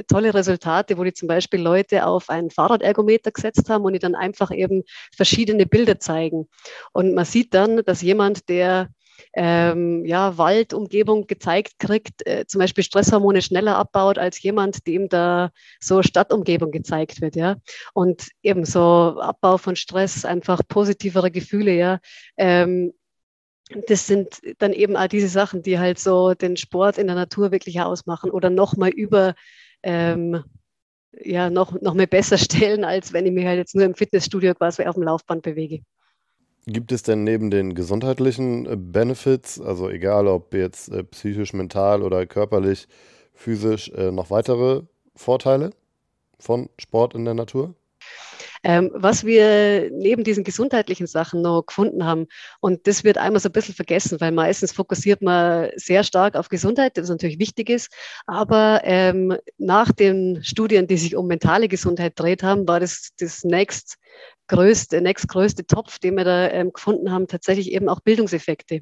tolle 0.07 0.33
Resultate, 0.33 0.97
wo 0.97 1.03
die 1.03 1.13
zum 1.13 1.27
Beispiel 1.27 1.61
Leute 1.61 2.05
auf 2.05 2.29
einen 2.29 2.49
Fahrradergometer 2.49 3.31
gesetzt 3.31 3.69
haben 3.69 3.83
und 3.83 3.93
die 3.93 3.99
dann 3.99 4.15
einfach 4.15 4.51
eben 4.51 4.83
verschiedene 5.15 5.65
Bilder 5.65 5.99
zeigen. 5.99 6.47
Und 6.93 7.13
man 7.13 7.25
sieht 7.25 7.53
dann, 7.53 7.84
dass 7.84 8.01
jemand, 8.01 8.47
der 8.49 8.89
ähm, 9.34 10.06
ja, 10.06 10.38
Waldumgebung 10.38 11.27
gezeigt 11.27 11.80
kriegt, 11.80 12.25
äh, 12.27 12.45
zum 12.47 12.60
Beispiel 12.60 12.84
Stresshormone 12.84 13.41
schneller 13.41 13.77
abbaut 13.77 14.17
als 14.17 14.41
jemand, 14.41 14.88
dem 14.88 15.10
da 15.10 15.51
so 15.80 16.01
Stadtumgebung 16.03 16.71
gezeigt 16.71 17.21
wird, 17.21 17.36
ja. 17.36 17.58
Und 17.93 18.30
eben 18.41 18.65
so 18.65 18.80
Abbau 18.82 19.58
von 19.58 19.75
Stress, 19.75 20.25
einfach 20.25 20.62
positivere 20.67 21.32
Gefühle, 21.32 21.73
ja. 21.73 21.99
Ähm, 22.38 22.93
das 23.88 24.08
sind 24.08 24.39
dann 24.60 24.71
eben 24.71 24.95
auch 24.95 25.08
diese 25.08 25.27
Sachen, 25.27 25.62
die 25.62 25.77
halt 25.77 25.99
so 25.99 26.34
den 26.34 26.56
Sport 26.56 26.97
in 26.97 27.08
der 27.08 27.15
Natur 27.17 27.51
wirklich 27.51 27.82
ausmachen 27.82 28.32
oder 28.32 28.49
nochmal 28.49 28.91
über 28.91 29.36
ähm, 29.84 30.43
ja, 31.23 31.49
noch, 31.49 31.80
noch 31.82 31.93
mehr 31.93 32.08
besser 32.08 32.38
stellen, 32.38 32.84
als 32.84 33.13
wenn 33.13 33.25
ich 33.25 33.32
mich 33.32 33.45
halt 33.45 33.58
jetzt 33.58 33.75
nur 33.75 33.86
im 33.86 33.95
Fitnessstudio 33.95 34.53
quasi 34.53 34.84
auf 34.84 34.95
dem 34.95 35.03
Laufband 35.03 35.41
bewege. 35.43 35.82
Gibt 36.69 36.91
es 36.91 37.01
denn 37.01 37.23
neben 37.23 37.49
den 37.49 37.75
gesundheitlichen 37.75 38.65
äh, 38.65 38.75
Benefits, 38.75 39.62
also 39.62 39.89
egal 39.89 40.27
ob 40.27 40.53
jetzt 40.53 40.89
äh, 40.89 41.01
psychisch, 41.06 41.53
mental 41.53 42.03
oder 42.03 42.25
körperlich, 42.25 42.89
physisch, 43.34 43.89
äh, 43.95 44.12
noch 44.12 44.32
weitere 44.32 44.82
Vorteile 45.15 45.69
von 46.39 46.69
Sport 46.77 47.15
in 47.15 47.23
der 47.23 47.36
Natur? 47.36 47.73
Ähm, 48.63 48.91
was 48.93 49.23
wir 49.23 49.89
neben 49.91 50.25
diesen 50.25 50.43
gesundheitlichen 50.43 51.08
Sachen 51.08 51.41
noch 51.41 51.63
gefunden 51.65 52.03
haben, 52.03 52.27
und 52.60 52.86
das 52.86 53.06
wird 53.06 53.17
einmal 53.17 53.39
so 53.39 53.47
ein 53.47 53.53
bisschen 53.53 53.75
vergessen, 53.75 54.19
weil 54.19 54.34
meistens 54.34 54.73
fokussiert 54.73 55.21
man 55.21 55.69
sehr 55.77 56.03
stark 56.03 56.36
auf 56.36 56.49
Gesundheit, 56.49 56.97
das 56.97 57.08
natürlich 57.08 57.39
wichtig 57.39 57.69
ist, 57.69 57.93
aber 58.25 58.82
ähm, 58.84 59.38
nach 59.58 59.93
den 59.93 60.43
Studien, 60.43 60.88
die 60.88 60.97
sich 60.97 61.15
um 61.15 61.27
mentale 61.27 61.69
Gesundheit 61.69 62.19
dreht 62.19 62.43
haben, 62.43 62.67
war 62.67 62.82
das 62.82 63.12
das 63.19 63.45
nächst 63.45 63.97
größte, 64.47 65.01
nächstgrößte 65.01 65.65
Topf, 65.65 65.99
den 65.99 66.15
wir 66.15 66.23
da 66.23 66.49
ähm, 66.49 66.71
gefunden 66.73 67.12
haben, 67.12 67.27
tatsächlich 67.27 67.71
eben 67.71 67.89
auch 67.89 67.99
Bildungseffekte. 67.99 68.81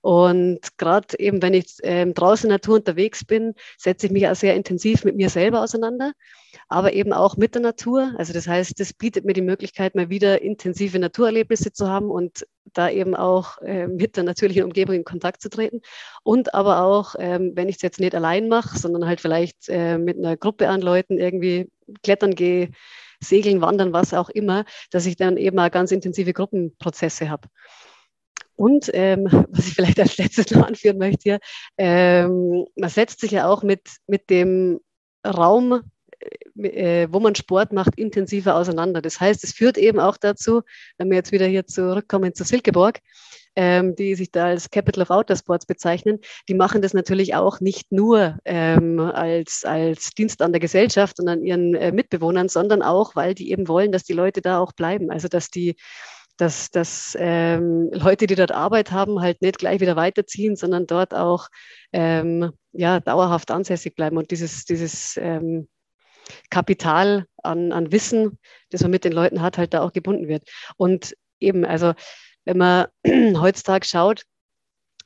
Und 0.00 0.60
gerade 0.76 1.18
eben, 1.18 1.42
wenn 1.42 1.54
ich 1.54 1.76
ähm, 1.82 2.14
draußen 2.14 2.46
in 2.46 2.50
der 2.50 2.56
Natur 2.56 2.76
unterwegs 2.76 3.24
bin, 3.24 3.54
setze 3.78 4.06
ich 4.06 4.12
mich 4.12 4.28
auch 4.28 4.34
sehr 4.34 4.54
intensiv 4.54 5.04
mit 5.04 5.16
mir 5.16 5.30
selber 5.30 5.62
auseinander, 5.62 6.12
aber 6.68 6.92
eben 6.92 7.12
auch 7.12 7.36
mit 7.36 7.54
der 7.54 7.62
Natur. 7.62 8.14
Also 8.16 8.32
das 8.32 8.46
heißt, 8.46 8.78
das 8.78 8.92
bietet 8.92 9.24
mir 9.24 9.32
die 9.32 9.42
Möglichkeit, 9.42 9.94
mal 9.94 10.10
wieder 10.10 10.42
intensive 10.42 10.98
Naturerlebnisse 10.98 11.72
zu 11.72 11.88
haben 11.88 12.10
und 12.10 12.46
da 12.72 12.90
eben 12.90 13.14
auch 13.14 13.58
äh, 13.58 13.86
mit 13.86 14.16
der 14.16 14.24
natürlichen 14.24 14.64
Umgebung 14.64 14.94
in 14.94 15.04
Kontakt 15.04 15.42
zu 15.42 15.50
treten. 15.50 15.80
Und 16.22 16.54
aber 16.54 16.82
auch, 16.82 17.14
ähm, 17.18 17.52
wenn 17.54 17.68
ich 17.68 17.76
es 17.76 17.82
jetzt 17.82 18.00
nicht 18.00 18.14
allein 18.14 18.48
mache, 18.48 18.78
sondern 18.78 19.06
halt 19.06 19.20
vielleicht 19.20 19.68
äh, 19.68 19.98
mit 19.98 20.18
einer 20.18 20.36
Gruppe 20.36 20.68
an 20.68 20.80
Leuten 20.80 21.18
irgendwie 21.18 21.70
klettern 22.02 22.34
gehe, 22.34 22.70
Segeln, 23.28 23.60
Wandern, 23.60 23.92
was 23.92 24.14
auch 24.14 24.28
immer, 24.28 24.64
dass 24.90 25.06
ich 25.06 25.16
dann 25.16 25.36
eben 25.36 25.58
auch 25.58 25.70
ganz 25.70 25.90
intensive 25.90 26.32
Gruppenprozesse 26.32 27.30
habe. 27.30 27.48
Und 28.56 28.90
ähm, 28.92 29.26
was 29.50 29.66
ich 29.66 29.74
vielleicht 29.74 30.00
als 30.00 30.18
letztes 30.18 30.50
noch 30.50 30.66
anführen 30.66 30.98
möchte 30.98 31.22
hier, 31.22 31.38
ähm, 31.78 32.66
man 32.76 32.90
setzt 32.90 33.20
sich 33.20 33.32
ja 33.32 33.48
auch 33.48 33.62
mit, 33.62 33.82
mit 34.06 34.30
dem 34.30 34.80
Raum, 35.26 35.82
äh, 36.56 37.08
wo 37.10 37.20
man 37.20 37.34
Sport 37.34 37.72
macht, 37.72 37.98
intensiver 37.98 38.56
auseinander. 38.56 39.02
Das 39.02 39.20
heißt, 39.20 39.42
es 39.44 39.52
führt 39.52 39.78
eben 39.78 40.00
auch 40.00 40.16
dazu, 40.16 40.62
wenn 40.98 41.10
wir 41.10 41.16
jetzt 41.16 41.32
wieder 41.32 41.46
hier 41.46 41.66
zurückkommen 41.66 42.34
zu 42.34 42.44
Silkeborg, 42.44 43.00
ähm, 43.56 43.94
die 43.94 44.14
sich 44.14 44.30
da 44.30 44.46
als 44.46 44.70
Capital 44.70 45.02
of 45.02 45.10
Outdoor 45.10 45.36
Sports 45.36 45.66
bezeichnen, 45.66 46.18
die 46.48 46.54
machen 46.54 46.82
das 46.82 46.94
natürlich 46.94 47.34
auch 47.34 47.60
nicht 47.60 47.92
nur 47.92 48.38
ähm, 48.44 49.00
als, 49.00 49.64
als 49.64 50.10
Dienst 50.10 50.42
an 50.42 50.52
der 50.52 50.60
Gesellschaft 50.60 51.20
und 51.20 51.28
an 51.28 51.42
ihren 51.42 51.74
äh, 51.74 51.92
Mitbewohnern, 51.92 52.48
sondern 52.48 52.82
auch, 52.82 53.14
weil 53.16 53.34
die 53.34 53.50
eben 53.50 53.68
wollen, 53.68 53.92
dass 53.92 54.04
die 54.04 54.12
Leute 54.12 54.40
da 54.40 54.58
auch 54.58 54.72
bleiben. 54.72 55.10
Also 55.10 55.28
dass 55.28 55.50
die 55.50 55.76
dass, 56.36 56.70
dass 56.70 57.16
ähm, 57.18 57.90
Leute, 57.92 58.26
die 58.26 58.34
dort 58.34 58.50
Arbeit 58.50 58.90
haben, 58.90 59.20
halt 59.20 59.40
nicht 59.40 59.58
gleich 59.58 59.80
wieder 59.80 59.94
weiterziehen, 59.94 60.56
sondern 60.56 60.86
dort 60.86 61.14
auch 61.14 61.46
ähm, 61.92 62.50
ja, 62.72 62.98
dauerhaft 62.98 63.52
ansässig 63.52 63.94
bleiben 63.94 64.16
und 64.16 64.32
dieses, 64.32 64.64
dieses 64.64 65.16
ähm, 65.16 65.68
Kapital 66.50 67.26
an, 67.42 67.72
an 67.72 67.92
Wissen, 67.92 68.38
das 68.70 68.82
man 68.82 68.90
mit 68.90 69.04
den 69.04 69.12
Leuten 69.12 69.42
hat, 69.42 69.58
halt 69.58 69.74
da 69.74 69.82
auch 69.82 69.92
gebunden 69.92 70.28
wird. 70.28 70.48
Und 70.76 71.14
eben, 71.40 71.64
also 71.64 71.94
wenn 72.44 72.58
man 72.58 72.86
heutzutage 73.40 73.86
schaut, 73.86 74.24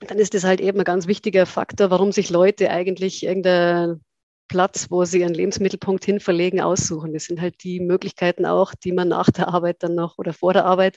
dann 0.00 0.18
ist 0.18 0.34
das 0.34 0.44
halt 0.44 0.60
eben 0.60 0.78
ein 0.78 0.84
ganz 0.84 1.06
wichtiger 1.06 1.46
Faktor, 1.46 1.90
warum 1.90 2.12
sich 2.12 2.30
Leute 2.30 2.70
eigentlich 2.70 3.24
irgendeinen 3.24 4.04
Platz, 4.46 4.90
wo 4.90 5.04
sie 5.04 5.20
ihren 5.20 5.34
Lebensmittelpunkt 5.34 6.04
hin 6.04 6.20
verlegen, 6.20 6.60
aussuchen. 6.60 7.12
Das 7.12 7.24
sind 7.24 7.40
halt 7.40 7.62
die 7.62 7.80
Möglichkeiten 7.80 8.46
auch, 8.46 8.74
die 8.74 8.92
man 8.92 9.08
nach 9.08 9.30
der 9.30 9.48
Arbeit 9.48 9.82
dann 9.82 9.94
noch 9.94 10.18
oder 10.18 10.32
vor 10.32 10.52
der 10.52 10.64
Arbeit 10.64 10.96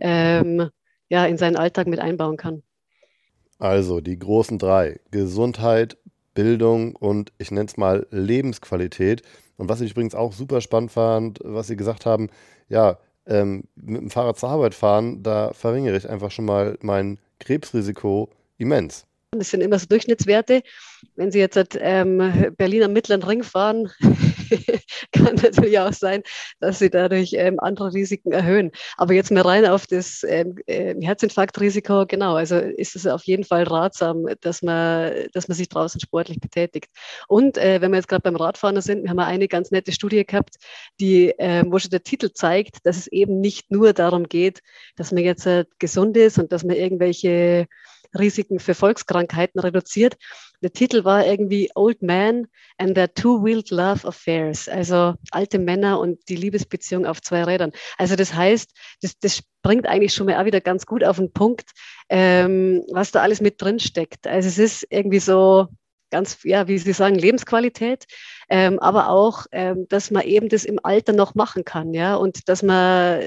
ähm, 0.00 0.70
ja, 1.08 1.26
in 1.26 1.38
seinen 1.38 1.56
Alltag 1.56 1.86
mit 1.86 2.00
einbauen 2.00 2.36
kann. 2.36 2.62
Also 3.58 4.00
die 4.00 4.18
großen 4.18 4.58
drei. 4.58 5.00
Gesundheit, 5.10 5.96
Bildung 6.34 6.94
und 6.94 7.32
ich 7.38 7.50
nenne 7.50 7.66
es 7.66 7.76
mal 7.76 8.06
Lebensqualität. 8.10 9.22
Und 9.58 9.68
was 9.68 9.80
ich 9.80 9.90
übrigens 9.90 10.14
auch 10.14 10.32
super 10.32 10.60
spannend 10.60 10.92
fand, 10.92 11.40
was 11.44 11.66
Sie 11.66 11.76
gesagt 11.76 12.06
haben, 12.06 12.30
ja, 12.68 12.98
ähm, 13.26 13.64
mit 13.76 14.00
dem 14.00 14.10
Fahrrad 14.10 14.38
zur 14.38 14.48
Arbeit 14.48 14.74
fahren, 14.74 15.22
da 15.22 15.52
verringere 15.52 15.96
ich 15.96 16.08
einfach 16.08 16.30
schon 16.30 16.46
mal 16.46 16.78
mein 16.80 17.18
Krebsrisiko 17.40 18.30
immens. 18.56 19.04
Das 19.32 19.50
sind 19.50 19.60
immer 19.60 19.78
so 19.78 19.86
Durchschnittswerte. 19.86 20.62
Wenn 21.16 21.30
Sie 21.30 21.38
jetzt 21.38 21.58
ähm, 21.78 22.54
Berlin 22.56 22.84
am 22.84 22.92
Mittleren 22.94 23.22
Ring 23.22 23.42
fahren, 23.42 23.90
kann 25.28 25.36
natürlich 25.42 25.78
auch 25.78 25.92
sein, 25.92 26.22
dass 26.60 26.78
Sie 26.78 26.90
dadurch 26.90 27.32
ähm, 27.34 27.58
andere 27.60 27.92
Risiken 27.92 28.32
erhöhen. 28.32 28.70
Aber 28.96 29.14
jetzt 29.14 29.30
mal 29.30 29.42
rein 29.42 29.66
auf 29.66 29.86
das 29.86 30.24
ähm, 30.24 30.56
äh, 30.66 30.94
Herzinfarktrisiko, 31.00 32.06
genau, 32.06 32.34
also 32.34 32.56
ist 32.56 32.96
es 32.96 33.06
auf 33.06 33.24
jeden 33.24 33.44
Fall 33.44 33.64
ratsam, 33.64 34.26
dass 34.40 34.62
man, 34.62 35.12
dass 35.32 35.48
man 35.48 35.56
sich 35.56 35.68
draußen 35.68 36.00
sportlich 36.00 36.40
betätigt. 36.40 36.88
Und 37.28 37.58
äh, 37.58 37.80
wenn 37.80 37.90
wir 37.90 37.96
jetzt 37.96 38.08
gerade 38.08 38.22
beim 38.22 38.36
Radfahren 38.36 38.80
sind, 38.80 39.02
wir 39.02 39.10
haben 39.10 39.18
eine 39.18 39.48
ganz 39.48 39.70
nette 39.70 39.92
Studie 39.92 40.24
gehabt, 40.24 40.56
die, 41.00 41.30
äh, 41.38 41.64
wo 41.66 41.78
schon 41.78 41.90
der 41.90 42.02
Titel 42.02 42.30
zeigt, 42.32 42.86
dass 42.86 42.96
es 42.96 43.06
eben 43.08 43.40
nicht 43.40 43.70
nur 43.70 43.92
darum 43.92 44.28
geht, 44.28 44.60
dass 44.96 45.12
man 45.12 45.24
jetzt 45.24 45.46
äh, 45.46 45.64
gesund 45.78 46.16
ist 46.16 46.38
und 46.38 46.52
dass 46.52 46.64
man 46.64 46.76
irgendwelche 46.76 47.66
Risiken 48.16 48.58
für 48.60 48.74
Volkskrankheiten 48.74 49.60
reduziert. 49.60 50.16
Der 50.60 50.72
Titel 50.72 51.04
war 51.04 51.24
irgendwie 51.26 51.70
Old 51.74 52.02
Man 52.02 52.46
and 52.78 52.94
Their 52.94 53.12
Two-Wheeled 53.14 53.70
Love 53.70 54.08
Affairs, 54.08 54.68
also 54.68 55.14
alte 55.30 55.58
Männer 55.58 56.00
und 56.00 56.28
die 56.28 56.36
Liebesbeziehung 56.36 57.06
auf 57.06 57.22
zwei 57.22 57.44
Rädern. 57.44 57.72
Also 57.96 58.16
das 58.16 58.34
heißt, 58.34 58.70
das, 59.02 59.18
das 59.18 59.42
bringt 59.62 59.86
eigentlich 59.86 60.14
schon 60.14 60.26
mal 60.26 60.40
auch 60.40 60.46
wieder 60.46 60.60
ganz 60.60 60.86
gut 60.86 61.04
auf 61.04 61.16
den 61.16 61.32
Punkt, 61.32 61.70
ähm, 62.08 62.84
was 62.90 63.12
da 63.12 63.22
alles 63.22 63.40
mit 63.40 63.60
drin 63.60 63.78
steckt. 63.78 64.26
Also 64.26 64.48
es 64.48 64.58
ist 64.58 64.86
irgendwie 64.90 65.20
so, 65.20 65.68
ganz, 66.10 66.38
ja, 66.44 66.68
wie 66.68 66.78
Sie 66.78 66.92
sagen, 66.92 67.14
Lebensqualität, 67.14 68.06
ähm, 68.48 68.78
aber 68.78 69.08
auch, 69.08 69.46
ähm, 69.52 69.86
dass 69.88 70.10
man 70.10 70.22
eben 70.22 70.48
das 70.48 70.64
im 70.64 70.78
Alter 70.82 71.12
noch 71.12 71.34
machen 71.34 71.64
kann, 71.64 71.92
ja, 71.94 72.16
und 72.16 72.48
dass 72.48 72.62
man, 72.62 73.20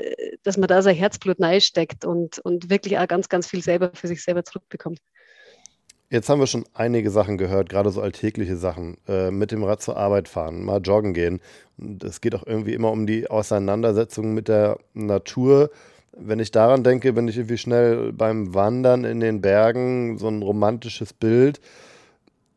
dass 0.44 0.58
man 0.58 0.68
da 0.68 0.82
sein 0.82 0.96
Herzblut 0.96 1.38
steckt 1.60 2.06
und, 2.06 2.40
und 2.40 2.70
wirklich 2.70 2.98
auch 2.98 3.08
ganz, 3.08 3.30
ganz 3.30 3.48
viel 3.48 3.62
selber 3.62 3.92
für 3.94 4.08
sich 4.08 4.24
selber 4.24 4.44
zurückbekommt. 4.44 5.00
Jetzt 6.12 6.28
haben 6.28 6.42
wir 6.42 6.48
schon 6.48 6.66
einige 6.74 7.10
Sachen 7.10 7.38
gehört, 7.38 7.70
gerade 7.70 7.90
so 7.90 8.02
alltägliche 8.02 8.58
Sachen. 8.58 8.98
Äh, 9.08 9.32
mit 9.32 9.52
dem 9.52 9.64
Rad 9.64 9.82
zur 9.82 9.96
Arbeit 9.96 10.28
fahren, 10.28 10.66
mal 10.66 10.82
joggen 10.82 11.14
gehen. 11.14 11.40
Es 12.04 12.20
geht 12.20 12.36
auch 12.36 12.46
irgendwie 12.46 12.74
immer 12.74 12.92
um 12.92 13.08
die 13.08 13.30
Auseinandersetzung 13.30 14.34
mit 14.34 14.50
der 14.50 14.78
Natur. 14.94 15.72
Wenn 16.12 16.40
ich 16.40 16.52
daran 16.52 16.84
denke, 16.84 17.14
bin 17.14 17.30
ich 17.30 17.38
irgendwie 17.38 17.58
schnell 17.58 18.12
beim 18.12 18.54
Wandern 18.54 19.06
in 19.06 19.22
den 19.22 19.40
Bergen, 19.40 20.18
so 20.18 20.28
ein 20.28 20.42
romantisches 20.42 21.14
Bild. 21.14 21.62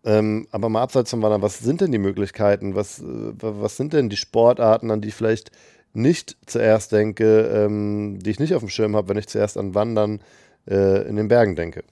Ähm, 0.05 0.47
aber 0.51 0.69
mal 0.69 0.83
abseits 0.83 1.11
vom 1.11 1.23
Wandern, 1.23 1.43
was 1.43 1.59
sind 1.59 1.81
denn 1.81 1.93
die 1.93 1.99
Möglichkeiten? 1.99 2.75
Was, 2.75 3.01
äh, 3.01 3.33
was 3.39 3.77
sind 3.77 3.93
denn 3.93 4.11
die 4.11 4.17
Sportarten, 4.17 4.91
an 4.91 5.01
die 5.01 5.09
ich 5.09 5.15
vielleicht 5.15 5.51
nicht 5.95 6.37
zuerst 6.47 6.93
denke, 6.93 7.43
ähm, 7.47 8.19
die 8.21 8.31
ich 8.31 8.41
nicht 8.41 8.55
auf 8.55 8.61
dem 8.61 8.69
Schirm 8.69 8.97
habe, 8.97 9.09
wenn 9.09 9.19
ich 9.19 9.29
zuerst 9.29 9.57
an 9.57 9.75
Wandern 9.75 10.21
äh, 10.69 11.09
in 11.09 11.17
den 11.17 11.29
Bergen 11.29 11.57
denke? 11.57 11.85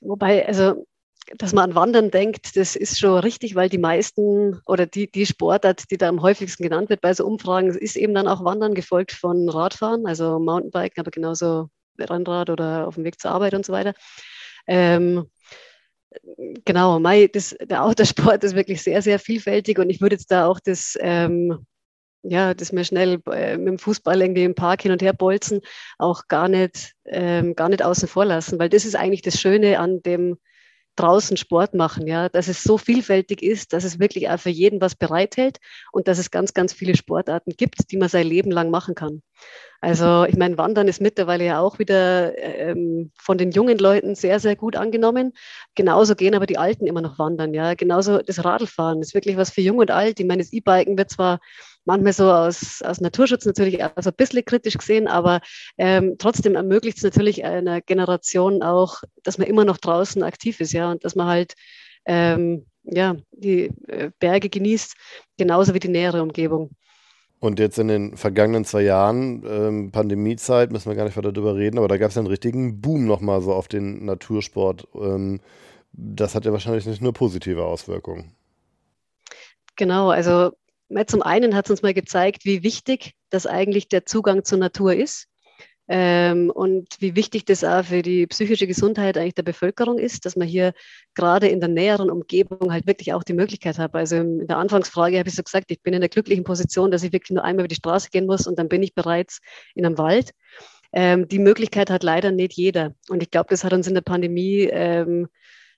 Wobei, 0.00 0.46
also 0.46 0.84
dass 1.38 1.52
man 1.52 1.70
an 1.70 1.74
Wandern 1.74 2.10
denkt, 2.10 2.56
das 2.56 2.76
ist 2.76 2.98
schon 2.98 3.18
richtig, 3.18 3.54
weil 3.54 3.68
die 3.68 3.78
meisten 3.78 4.60
oder 4.66 4.86
die, 4.86 5.10
die 5.10 5.26
Sportart, 5.26 5.90
die 5.90 5.96
da 5.96 6.08
am 6.08 6.22
häufigsten 6.22 6.62
genannt 6.62 6.90
wird 6.90 7.00
bei 7.00 7.14
so 7.14 7.24
Umfragen, 7.26 7.70
ist 7.70 7.96
eben 7.96 8.14
dann 8.14 8.28
auch 8.28 8.44
Wandern, 8.44 8.74
gefolgt 8.74 9.12
von 9.12 9.48
Radfahren, 9.48 10.06
also 10.06 10.38
Mountainbiken, 10.38 11.00
aber 11.00 11.10
genauso 11.10 11.70
Rennrad 11.98 12.50
oder 12.50 12.86
auf 12.86 12.96
dem 12.96 13.04
Weg 13.04 13.20
zur 13.20 13.30
Arbeit 13.30 13.54
und 13.54 13.64
so 13.64 13.72
weiter. 13.72 13.94
Ähm, 14.66 15.26
genau, 16.64 16.98
Mai, 17.00 17.28
das, 17.32 17.56
der 17.60 17.84
Autosport 17.84 18.44
ist 18.44 18.54
wirklich 18.54 18.82
sehr, 18.82 19.02
sehr 19.02 19.18
vielfältig 19.18 19.78
und 19.78 19.90
ich 19.90 20.00
würde 20.00 20.16
jetzt 20.16 20.30
da 20.30 20.46
auch 20.46 20.60
das, 20.60 20.96
ähm, 21.00 21.66
ja, 22.22 22.54
das 22.54 22.72
mir 22.72 22.84
schnell 22.84 23.20
äh, 23.30 23.56
mit 23.56 23.68
dem 23.68 23.78
Fußball 23.78 24.20
irgendwie 24.20 24.44
im 24.44 24.54
Park 24.54 24.82
hin 24.82 24.92
und 24.92 25.02
her 25.02 25.12
bolzen, 25.12 25.60
auch 25.98 26.26
gar 26.28 26.48
nicht, 26.48 26.92
ähm, 27.06 27.54
gar 27.54 27.68
nicht 27.68 27.84
außen 27.84 28.08
vor 28.08 28.24
lassen, 28.24 28.58
weil 28.58 28.68
das 28.68 28.84
ist 28.84 28.96
eigentlich 28.96 29.22
das 29.22 29.40
Schöne 29.40 29.78
an 29.78 30.02
dem 30.02 30.38
draußen 30.96 31.36
Sport 31.36 31.74
machen, 31.74 32.06
ja, 32.06 32.28
dass 32.28 32.48
es 32.48 32.62
so 32.62 32.78
vielfältig 32.78 33.42
ist, 33.42 33.72
dass 33.72 33.84
es 33.84 33.98
wirklich 33.98 34.28
auch 34.28 34.38
für 34.38 34.50
jeden 34.50 34.80
was 34.80 34.94
bereithält 34.94 35.58
und 35.92 36.08
dass 36.08 36.18
es 36.18 36.30
ganz, 36.30 36.54
ganz 36.54 36.72
viele 36.72 36.96
Sportarten 36.96 37.52
gibt, 37.56 37.90
die 37.90 37.96
man 37.96 38.08
sein 38.08 38.26
Leben 38.26 38.50
lang 38.50 38.70
machen 38.70 38.94
kann. 38.94 39.22
Also 39.80 40.24
ich 40.24 40.36
meine, 40.36 40.56
Wandern 40.56 40.88
ist 40.88 41.00
mittlerweile 41.00 41.44
ja 41.44 41.60
auch 41.60 41.78
wieder 41.78 42.38
ähm, 42.38 43.12
von 43.18 43.36
den 43.36 43.50
jungen 43.50 43.78
Leuten 43.78 44.14
sehr, 44.14 44.40
sehr 44.40 44.56
gut 44.56 44.76
angenommen. 44.76 45.32
Genauso 45.74 46.14
gehen 46.14 46.34
aber 46.34 46.46
die 46.46 46.56
Alten 46.56 46.86
immer 46.86 47.02
noch 47.02 47.18
wandern. 47.18 47.52
Ja, 47.52 47.74
genauso 47.74 48.18
das 48.18 48.44
Radlfahren 48.44 49.02
ist 49.02 49.12
wirklich 49.12 49.36
was 49.36 49.50
für 49.50 49.60
jung 49.60 49.78
und 49.78 49.90
alt. 49.90 50.20
Ich 50.20 50.26
meine, 50.26 50.42
das 50.42 50.52
E-Biken 50.54 50.96
wird 50.96 51.10
zwar 51.10 51.38
manchmal 51.84 52.12
so 52.12 52.30
aus, 52.30 52.82
aus 52.82 53.00
Naturschutz 53.00 53.44
natürlich 53.44 53.82
also 53.82 54.10
ein 54.10 54.16
bisschen 54.16 54.44
kritisch 54.44 54.78
gesehen, 54.78 55.08
aber 55.08 55.40
ähm, 55.78 56.16
trotzdem 56.18 56.54
ermöglicht 56.54 56.98
es 56.98 57.02
natürlich 57.02 57.44
einer 57.44 57.80
Generation 57.80 58.62
auch, 58.62 59.02
dass 59.22 59.38
man 59.38 59.46
immer 59.46 59.64
noch 59.64 59.78
draußen 59.78 60.22
aktiv 60.22 60.60
ist, 60.60 60.72
ja, 60.72 60.90
und 60.90 61.04
dass 61.04 61.14
man 61.14 61.26
halt 61.26 61.54
ähm, 62.06 62.66
ja, 62.84 63.16
die 63.32 63.70
äh, 63.88 64.10
Berge 64.18 64.48
genießt, 64.48 64.94
genauso 65.38 65.74
wie 65.74 65.80
die 65.80 65.88
nähere 65.88 66.22
Umgebung. 66.22 66.70
Und 67.40 67.58
jetzt 67.58 67.78
in 67.78 67.88
den 67.88 68.16
vergangenen 68.16 68.64
zwei 68.64 68.82
Jahren, 68.82 69.44
ähm, 69.46 69.90
Pandemiezeit, 69.90 70.72
müssen 70.72 70.90
wir 70.90 70.96
gar 70.96 71.04
nicht 71.04 71.16
weiter 71.16 71.32
darüber 71.32 71.56
reden, 71.56 71.78
aber 71.78 71.88
da 71.88 71.98
gab 71.98 72.10
es 72.10 72.16
einen 72.16 72.26
richtigen 72.26 72.80
Boom 72.80 73.06
nochmal 73.06 73.42
so 73.42 73.52
auf 73.52 73.68
den 73.68 74.04
Natursport. 74.04 74.88
Ähm, 74.94 75.40
das 75.92 76.34
hat 76.34 76.44
ja 76.44 76.52
wahrscheinlich 76.52 76.86
nicht 76.86 77.02
nur 77.02 77.12
positive 77.12 77.64
Auswirkungen. 77.64 78.34
Genau, 79.76 80.10
also 80.10 80.52
zum 81.06 81.22
einen 81.22 81.54
hat 81.54 81.66
es 81.66 81.70
uns 81.70 81.82
mal 81.82 81.94
gezeigt, 81.94 82.44
wie 82.44 82.62
wichtig 82.62 83.14
das 83.30 83.46
eigentlich 83.46 83.88
der 83.88 84.06
Zugang 84.06 84.44
zur 84.44 84.58
Natur 84.58 84.94
ist. 84.94 85.28
Ähm, 85.86 86.50
und 86.50 86.96
wie 87.00 87.14
wichtig 87.14 87.44
das 87.44 87.62
auch 87.62 87.84
für 87.84 88.00
die 88.00 88.26
psychische 88.26 88.66
Gesundheit 88.66 89.18
eigentlich 89.18 89.34
der 89.34 89.42
Bevölkerung 89.42 89.98
ist, 89.98 90.24
dass 90.24 90.34
man 90.34 90.48
hier 90.48 90.72
gerade 91.14 91.48
in 91.48 91.60
der 91.60 91.68
näheren 91.68 92.10
Umgebung 92.10 92.72
halt 92.72 92.86
wirklich 92.86 93.12
auch 93.12 93.22
die 93.22 93.34
Möglichkeit 93.34 93.78
hat. 93.78 93.94
Also 93.94 94.16
in 94.16 94.46
der 94.46 94.56
Anfangsfrage 94.56 95.18
habe 95.18 95.28
ich 95.28 95.34
so 95.34 95.42
gesagt, 95.42 95.70
ich 95.70 95.82
bin 95.82 95.92
in 95.92 96.00
der 96.00 96.08
glücklichen 96.08 96.44
Position, 96.44 96.90
dass 96.90 97.02
ich 97.02 97.12
wirklich 97.12 97.34
nur 97.34 97.44
einmal 97.44 97.64
über 97.64 97.68
die 97.68 97.74
Straße 97.74 98.08
gehen 98.10 98.24
muss 98.24 98.46
und 98.46 98.58
dann 98.58 98.70
bin 98.70 98.82
ich 98.82 98.94
bereits 98.94 99.40
in 99.74 99.84
einem 99.84 99.98
Wald. 99.98 100.30
Ähm, 100.94 101.28
die 101.28 101.38
Möglichkeit 101.38 101.90
hat 101.90 102.02
leider 102.02 102.30
nicht 102.30 102.54
jeder. 102.54 102.94
Und 103.10 103.22
ich 103.22 103.30
glaube, 103.30 103.48
das 103.50 103.62
hat 103.62 103.74
uns 103.74 103.86
in 103.86 103.94
der 103.94 104.00
Pandemie 104.00 104.68
ähm, 104.72 105.28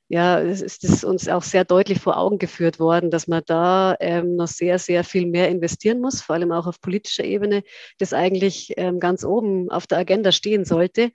ja, 0.09 0.40
es 0.40 0.62
ist 0.62 1.05
uns 1.05 1.29
auch 1.29 1.42
sehr 1.42 1.64
deutlich 1.64 2.01
vor 2.01 2.16
Augen 2.16 2.38
geführt 2.38 2.79
worden, 2.79 3.11
dass 3.11 3.27
man 3.27 3.42
da 3.47 3.97
ähm, 3.99 4.37
noch 4.37 4.47
sehr, 4.47 4.79
sehr 4.79 5.03
viel 5.03 5.27
mehr 5.27 5.49
investieren 5.49 6.01
muss, 6.01 6.23
vor 6.23 6.37
allem 6.37 6.53
auch 6.53 6.66
auf 6.66 6.81
politischer 6.81 7.25
Ebene, 7.25 7.64
das 7.99 8.12
eigentlich 8.12 8.75
ähm, 8.77 9.01
ganz 9.01 9.25
oben 9.25 9.69
auf 9.71 9.87
der 9.88 9.99
Agenda 9.99 10.31
stehen 10.31 10.64
sollte, 10.64 11.11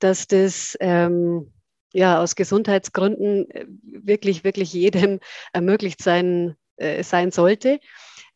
dass 0.00 0.26
das 0.26 0.76
ähm, 0.80 1.52
ja 1.92 2.20
aus 2.20 2.34
Gesundheitsgründen 2.34 3.48
äh, 3.50 3.66
wirklich, 3.84 4.42
wirklich 4.42 4.72
jedem 4.72 5.20
ermöglicht 5.52 6.02
sein, 6.02 6.56
äh, 6.76 7.04
sein 7.04 7.30
sollte. 7.30 7.78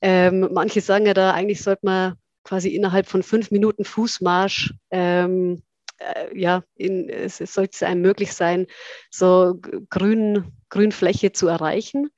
Ähm, 0.00 0.48
manche 0.52 0.80
sagen 0.80 1.06
ja 1.06 1.14
da, 1.14 1.32
eigentlich 1.32 1.60
sollte 1.60 1.84
man 1.84 2.14
quasi 2.44 2.68
innerhalb 2.68 3.08
von 3.08 3.24
fünf 3.24 3.50
Minuten 3.50 3.84
Fußmarsch 3.84 4.74
ähm, 4.92 5.62
äh, 5.98 6.38
ja, 6.38 6.62
in, 6.76 7.08
es, 7.08 7.38
sollte 7.38 7.86
einem 7.86 8.02
möglich 8.02 8.32
sein, 8.32 8.66
so 9.10 9.58
Grün, 9.90 10.52
Grünfläche 10.68 11.32
zu 11.32 11.48
erreichen. 11.48 12.10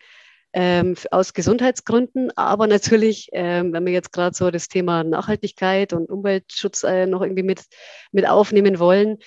Ähm, 0.52 0.96
aus 1.12 1.32
Gesundheitsgründen, 1.32 2.36
aber 2.36 2.66
natürlich, 2.66 3.28
ähm, 3.32 3.72
wenn 3.72 3.86
wir 3.86 3.92
jetzt 3.92 4.12
gerade 4.12 4.34
so 4.34 4.50
das 4.50 4.66
Thema 4.66 5.04
Nachhaltigkeit 5.04 5.92
und 5.92 6.10
Umweltschutz 6.10 6.82
äh, 6.82 7.06
noch 7.06 7.22
irgendwie 7.22 7.44
mit, 7.44 7.62
mit 8.10 8.28
aufnehmen 8.28 8.80
wollen, 8.80 9.18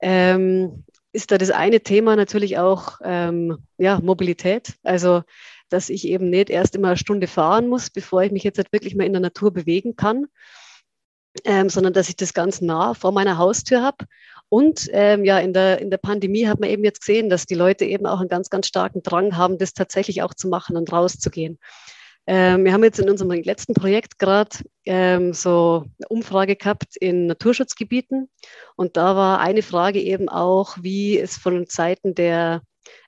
ähm, 0.00 0.82
ist 1.12 1.30
da 1.30 1.38
das 1.38 1.50
eine 1.50 1.80
Thema 1.80 2.16
natürlich 2.16 2.58
auch 2.58 2.98
ähm, 3.04 3.58
ja, 3.78 4.00
Mobilität. 4.00 4.74
Also, 4.82 5.22
dass 5.68 5.88
ich 5.88 6.06
eben 6.06 6.30
nicht 6.30 6.50
erst 6.50 6.74
immer 6.74 6.88
eine 6.88 6.96
Stunde 6.96 7.26
fahren 7.28 7.68
muss, 7.68 7.90
bevor 7.90 8.22
ich 8.22 8.32
mich 8.32 8.44
jetzt 8.44 8.58
halt 8.58 8.72
wirklich 8.72 8.94
mal 8.96 9.06
in 9.06 9.12
der 9.12 9.22
Natur 9.22 9.52
bewegen 9.52 9.96
kann, 9.96 10.26
ähm, 11.44 11.68
sondern 11.68 11.92
dass 11.92 12.08
ich 12.08 12.16
das 12.16 12.34
ganz 12.34 12.60
nah 12.60 12.94
vor 12.94 13.12
meiner 13.12 13.38
Haustür 13.38 13.82
habe. 13.82 14.06
Und 14.48 14.88
ähm, 14.92 15.24
ja, 15.24 15.38
in 15.38 15.52
der, 15.52 15.80
in 15.80 15.90
der 15.90 15.98
Pandemie 15.98 16.46
hat 16.46 16.60
man 16.60 16.70
eben 16.70 16.84
jetzt 16.84 17.00
gesehen, 17.00 17.28
dass 17.28 17.46
die 17.46 17.54
Leute 17.54 17.84
eben 17.84 18.06
auch 18.06 18.20
einen 18.20 18.28
ganz, 18.28 18.48
ganz 18.48 18.68
starken 18.68 19.02
Drang 19.02 19.36
haben, 19.36 19.58
das 19.58 19.74
tatsächlich 19.74 20.22
auch 20.22 20.34
zu 20.34 20.48
machen 20.48 20.76
und 20.76 20.92
rauszugehen. 20.92 21.58
Ähm, 22.28 22.64
wir 22.64 22.72
haben 22.72 22.82
jetzt 22.82 22.98
in 22.98 23.08
unserem 23.08 23.30
letzten 23.30 23.74
Projekt 23.74 24.18
gerade 24.18 24.56
ähm, 24.84 25.32
so 25.32 25.84
eine 25.98 26.08
Umfrage 26.08 26.56
gehabt 26.56 26.96
in 26.96 27.26
Naturschutzgebieten. 27.26 28.28
Und 28.74 28.96
da 28.96 29.14
war 29.14 29.40
eine 29.40 29.62
Frage 29.62 30.00
eben 30.00 30.28
auch, 30.28 30.76
wie 30.80 31.18
es 31.18 31.36
von 31.36 31.66
Seiten 31.66 32.14
der 32.14 32.62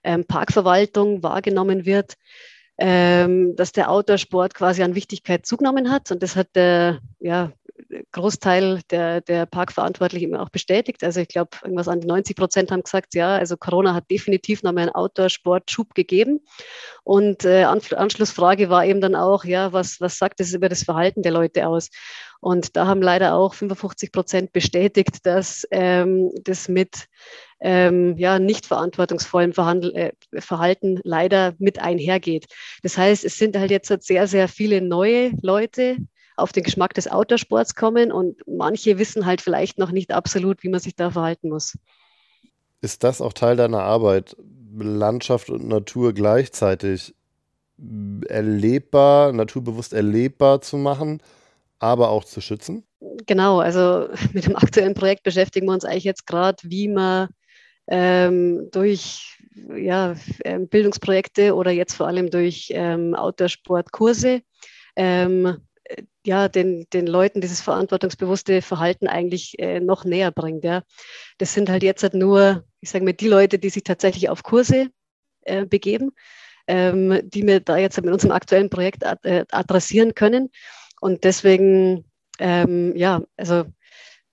ähm, 0.04 0.24
Parkverwaltung 0.24 1.22
wahrgenommen 1.22 1.84
wird, 1.84 2.14
ähm, 2.78 3.56
dass 3.56 3.72
der 3.72 3.90
Outdoor-Sport 3.90 4.54
quasi 4.54 4.82
an 4.82 4.94
Wichtigkeit 4.94 5.46
zugenommen 5.46 5.90
hat. 5.90 6.12
Und 6.12 6.22
das 6.22 6.36
hat 6.36 6.54
der, 6.54 7.00
ja, 7.18 7.52
Großteil 8.12 8.81
der, 8.90 9.20
der 9.20 9.46
Parkverantwortlichen 9.46 10.37
auch 10.37 10.51
bestätigt. 10.51 11.03
Also 11.03 11.20
ich 11.20 11.29
glaube, 11.29 11.51
irgendwas 11.62 11.88
an 11.88 12.01
die 12.01 12.07
90 12.07 12.37
Prozent 12.37 12.70
haben 12.70 12.83
gesagt, 12.83 13.14
ja, 13.14 13.37
also 13.37 13.57
Corona 13.57 13.94
hat 13.94 14.11
definitiv 14.11 14.62
nochmal 14.62 14.85
einen 14.85 14.94
Outdoor-Sport-Schub 14.94 15.94
gegeben. 15.94 16.40
Und 17.05 17.44
äh, 17.44 17.64
Anschlussfrage 17.64 18.68
war 18.70 18.85
eben 18.85 19.01
dann 19.01 19.14
auch, 19.14 19.44
ja, 19.44 19.72
was, 19.72 20.01
was 20.01 20.18
sagt 20.18 20.40
das 20.40 20.53
über 20.53 20.68
das 20.68 20.83
Verhalten 20.83 21.22
der 21.22 21.33
Leute 21.33 21.66
aus? 21.66 21.88
Und 22.40 22.77
da 22.77 22.87
haben 22.87 23.03
leider 23.03 23.35
auch 23.35 23.55
55 23.55 24.12
Prozent 24.12 24.53
bestätigt, 24.53 25.27
dass 25.27 25.66
ähm, 25.70 26.31
das 26.44 26.68
mit 26.68 27.07
ähm, 27.61 28.16
ja, 28.16 28.38
nicht 28.38 28.66
verantwortungsvollem 28.66 29.53
Verhandel, 29.53 29.94
äh, 29.96 30.12
Verhalten 30.40 31.01
leider 31.03 31.55
mit 31.59 31.81
einhergeht. 31.81 32.46
Das 32.83 32.96
heißt, 32.96 33.24
es 33.24 33.38
sind 33.38 33.57
halt 33.57 33.70
jetzt 33.70 33.92
sehr, 34.05 34.29
sehr 34.29 34.46
viele 34.46 34.81
neue 34.81 35.33
Leute, 35.42 35.96
auf 36.38 36.53
den 36.53 36.62
Geschmack 36.62 36.94
des 36.94 37.09
Outdoorsports 37.09 37.74
kommen 37.74 38.12
und 38.12 38.40
manche 38.46 38.98
wissen 38.98 39.27
halt 39.27 39.40
vielleicht 39.40 39.79
noch 39.79 39.90
nicht 39.90 40.12
absolut, 40.12 40.62
wie 40.62 40.68
man 40.68 40.81
sich 40.81 40.96
da 40.96 41.11
verhalten 41.11 41.48
muss. 41.48 41.77
Ist 42.81 43.05
das 43.05 43.20
auch 43.20 43.33
Teil 43.33 43.57
deiner 43.57 43.83
Arbeit, 43.83 44.37
Landschaft 44.77 45.51
und 45.51 45.66
Natur 45.66 46.12
gleichzeitig 46.12 47.14
erlebbar, 48.29 49.33
naturbewusst 49.33 49.92
erlebbar 49.92 50.61
zu 50.61 50.77
machen? 50.77 51.20
aber 51.79 52.11
auch 52.11 52.24
zu 52.24 52.40
schützen? 52.40 52.85
Genau, 53.27 53.61
also 53.61 54.09
mit 54.33 54.46
dem 54.46 54.57
aktuellen 54.57 54.94
Projekt 54.94 55.22
beschäftigen 55.22 55.66
wir 55.66 55.74
uns 55.74 55.85
eigentlich 55.85 56.05
jetzt 56.05 56.27
gerade, 56.27 56.59
wie 56.64 56.88
man 56.88 57.29
ähm, 57.88 58.68
durch 58.70 59.38
ja, 59.77 60.14
ähm, 60.44 60.68
Bildungsprojekte 60.68 61.55
oder 61.55 61.70
jetzt 61.70 61.94
vor 61.94 62.07
allem 62.07 62.31
durch 62.31 62.70
ähm, 62.72 63.14
Outdoor-Sportkurse 63.14 64.42
ähm, 64.94 65.57
ja, 66.24 66.48
den, 66.48 66.87
den 66.92 67.07
Leuten 67.07 67.40
dieses 67.40 67.61
verantwortungsbewusste 67.61 68.62
Verhalten 68.62 69.09
eigentlich 69.09 69.59
äh, 69.59 69.81
noch 69.81 70.05
näher 70.05 70.31
bringt. 70.31 70.64
Ja. 70.64 70.83
Das 71.38 71.55
sind 71.55 71.70
halt 71.70 71.83
jetzt 71.83 72.03
halt 72.03 72.14
nur, 72.14 72.64
ich 72.81 72.90
sage 72.90 73.05
mal, 73.05 73.14
die 73.14 73.29
Leute, 73.29 73.59
die 73.59 73.70
sich 73.70 73.85
tatsächlich 73.85 74.29
auf 74.29 74.42
Kurse 74.42 74.88
äh, 75.42 75.64
begeben, 75.64 76.11
ähm, 76.66 77.20
die 77.24 77.46
wir 77.46 77.61
da 77.61 77.77
jetzt 77.79 78.01
mit 78.03 78.12
unserem 78.12 78.33
aktuellen 78.33 78.70
Projekt 78.70 79.05
ad 79.07 79.27
äh, 79.29 79.44
adressieren 79.51 80.14
können. 80.14 80.51
Und 81.01 81.24
deswegen, 81.24 82.05
ähm, 82.38 82.94
ja, 82.96 83.22
also 83.37 83.64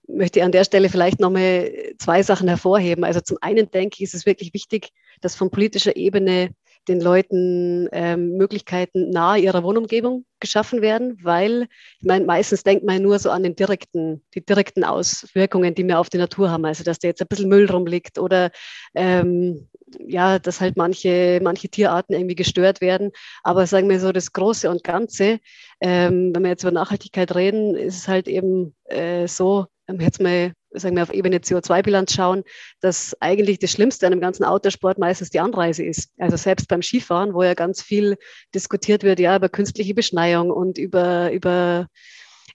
möchte 0.08 0.39
ich 0.39 0.46
an 0.46 0.52
der 0.52 0.65
Stelle 0.65 0.89
vielleicht 0.89 1.20
nochmal 1.20 1.72
zwei 1.98 2.22
Sachen 2.24 2.48
hervorheben. 2.48 3.04
Also 3.04 3.22
zum 3.22 3.38
einen 3.41 3.72
denke 3.72 3.96
ich, 3.98 4.02
ist 4.04 4.13
es 4.13 4.26
wirklich 4.26 4.54
wichtig, 4.54 4.89
dass 5.22 5.36
von 5.36 5.50
politischer 5.50 5.96
Ebene 5.96 6.52
den 6.88 7.02
Leuten 7.02 7.88
ähm, 7.91 8.38
Möglichkeiten 8.38 9.10
nahe 9.10 9.39
ihrer 9.39 9.63
Wohnumgebung 9.63 10.26
geschaffen 10.39 10.82
werden, 10.82 11.17
weil 11.24 11.67
ich 12.00 12.08
meine, 12.08 12.26
meistens 12.26 12.63
denkt 12.63 12.86
man 12.86 13.02
nur 13.02 13.19
so 13.19 13.32
an 13.32 13.43
den 13.43 13.56
direkten, 13.56 14.24
die 14.34 14.45
direkten 14.45 14.84
Auswirkungen, 14.84 15.76
die 15.76 15.88
wir 15.88 16.00
auf 16.00 16.10
die 16.10 16.17
Natur 16.17 16.52
haben. 16.52 16.65
Also 16.65 16.84
dass 16.84 17.00
da 17.00 17.08
jetzt 17.08 17.21
ein 17.21 17.28
bisschen 17.28 17.50
Müll 17.50 17.69
rumliegt 17.69 18.19
oder 18.19 18.52
ähm, 18.93 19.67
ja, 20.00 20.39
dass 20.39 20.62
halt 20.62 20.78
manche, 20.78 21.39
manche 21.41 21.69
Tierarten 21.69 22.13
irgendwie 22.15 22.36
gestört 22.36 22.82
werden. 22.82 23.12
Aber 23.43 23.67
sagen 23.67 23.89
wir 23.89 24.00
so, 24.00 24.12
das 24.12 24.34
Große 24.34 24.69
und 24.69 24.84
Ganze, 24.84 25.39
ähm, 25.82 26.34
wenn 26.34 26.43
wir 26.43 26.50
jetzt 26.50 26.63
über 26.63 26.71
Nachhaltigkeit 26.71 27.34
reden, 27.36 27.76
ist 27.76 27.98
es 27.98 28.08
halt 28.08 28.28
eben 28.28 28.76
äh, 28.86 29.28
so, 29.28 29.67
jetzt 30.00 30.21
mal 30.21 30.54
sagen 30.80 30.95
wir, 30.95 31.04
auf 31.04 31.13
Ebene 31.13 31.38
CO2-Bilanz 31.38 32.13
schauen, 32.13 32.43
dass 32.82 33.15
eigentlich 33.21 33.60
das 33.60 33.71
Schlimmste 33.71 34.06
an 34.06 34.12
dem 34.12 34.21
ganzen 34.21 34.43
Autosport 34.43 34.98
meistens 34.98 35.30
die 35.30 35.39
Anreise 35.39 35.84
ist. 35.84 36.12
Also 36.17 36.38
selbst 36.38 36.67
beim 36.67 36.82
Skifahren, 36.82 37.34
wo 37.34 37.43
ja 37.43 37.54
ganz 37.54 37.82
viel 37.82 38.17
diskutiert 38.54 39.04
wird, 39.04 39.19
ja, 39.19 39.36
über 39.36 39.50
künstliche 39.50 39.93
Beschneiung 39.93 40.52
und 40.52 40.78
über, 40.78 41.32
über 41.32 41.88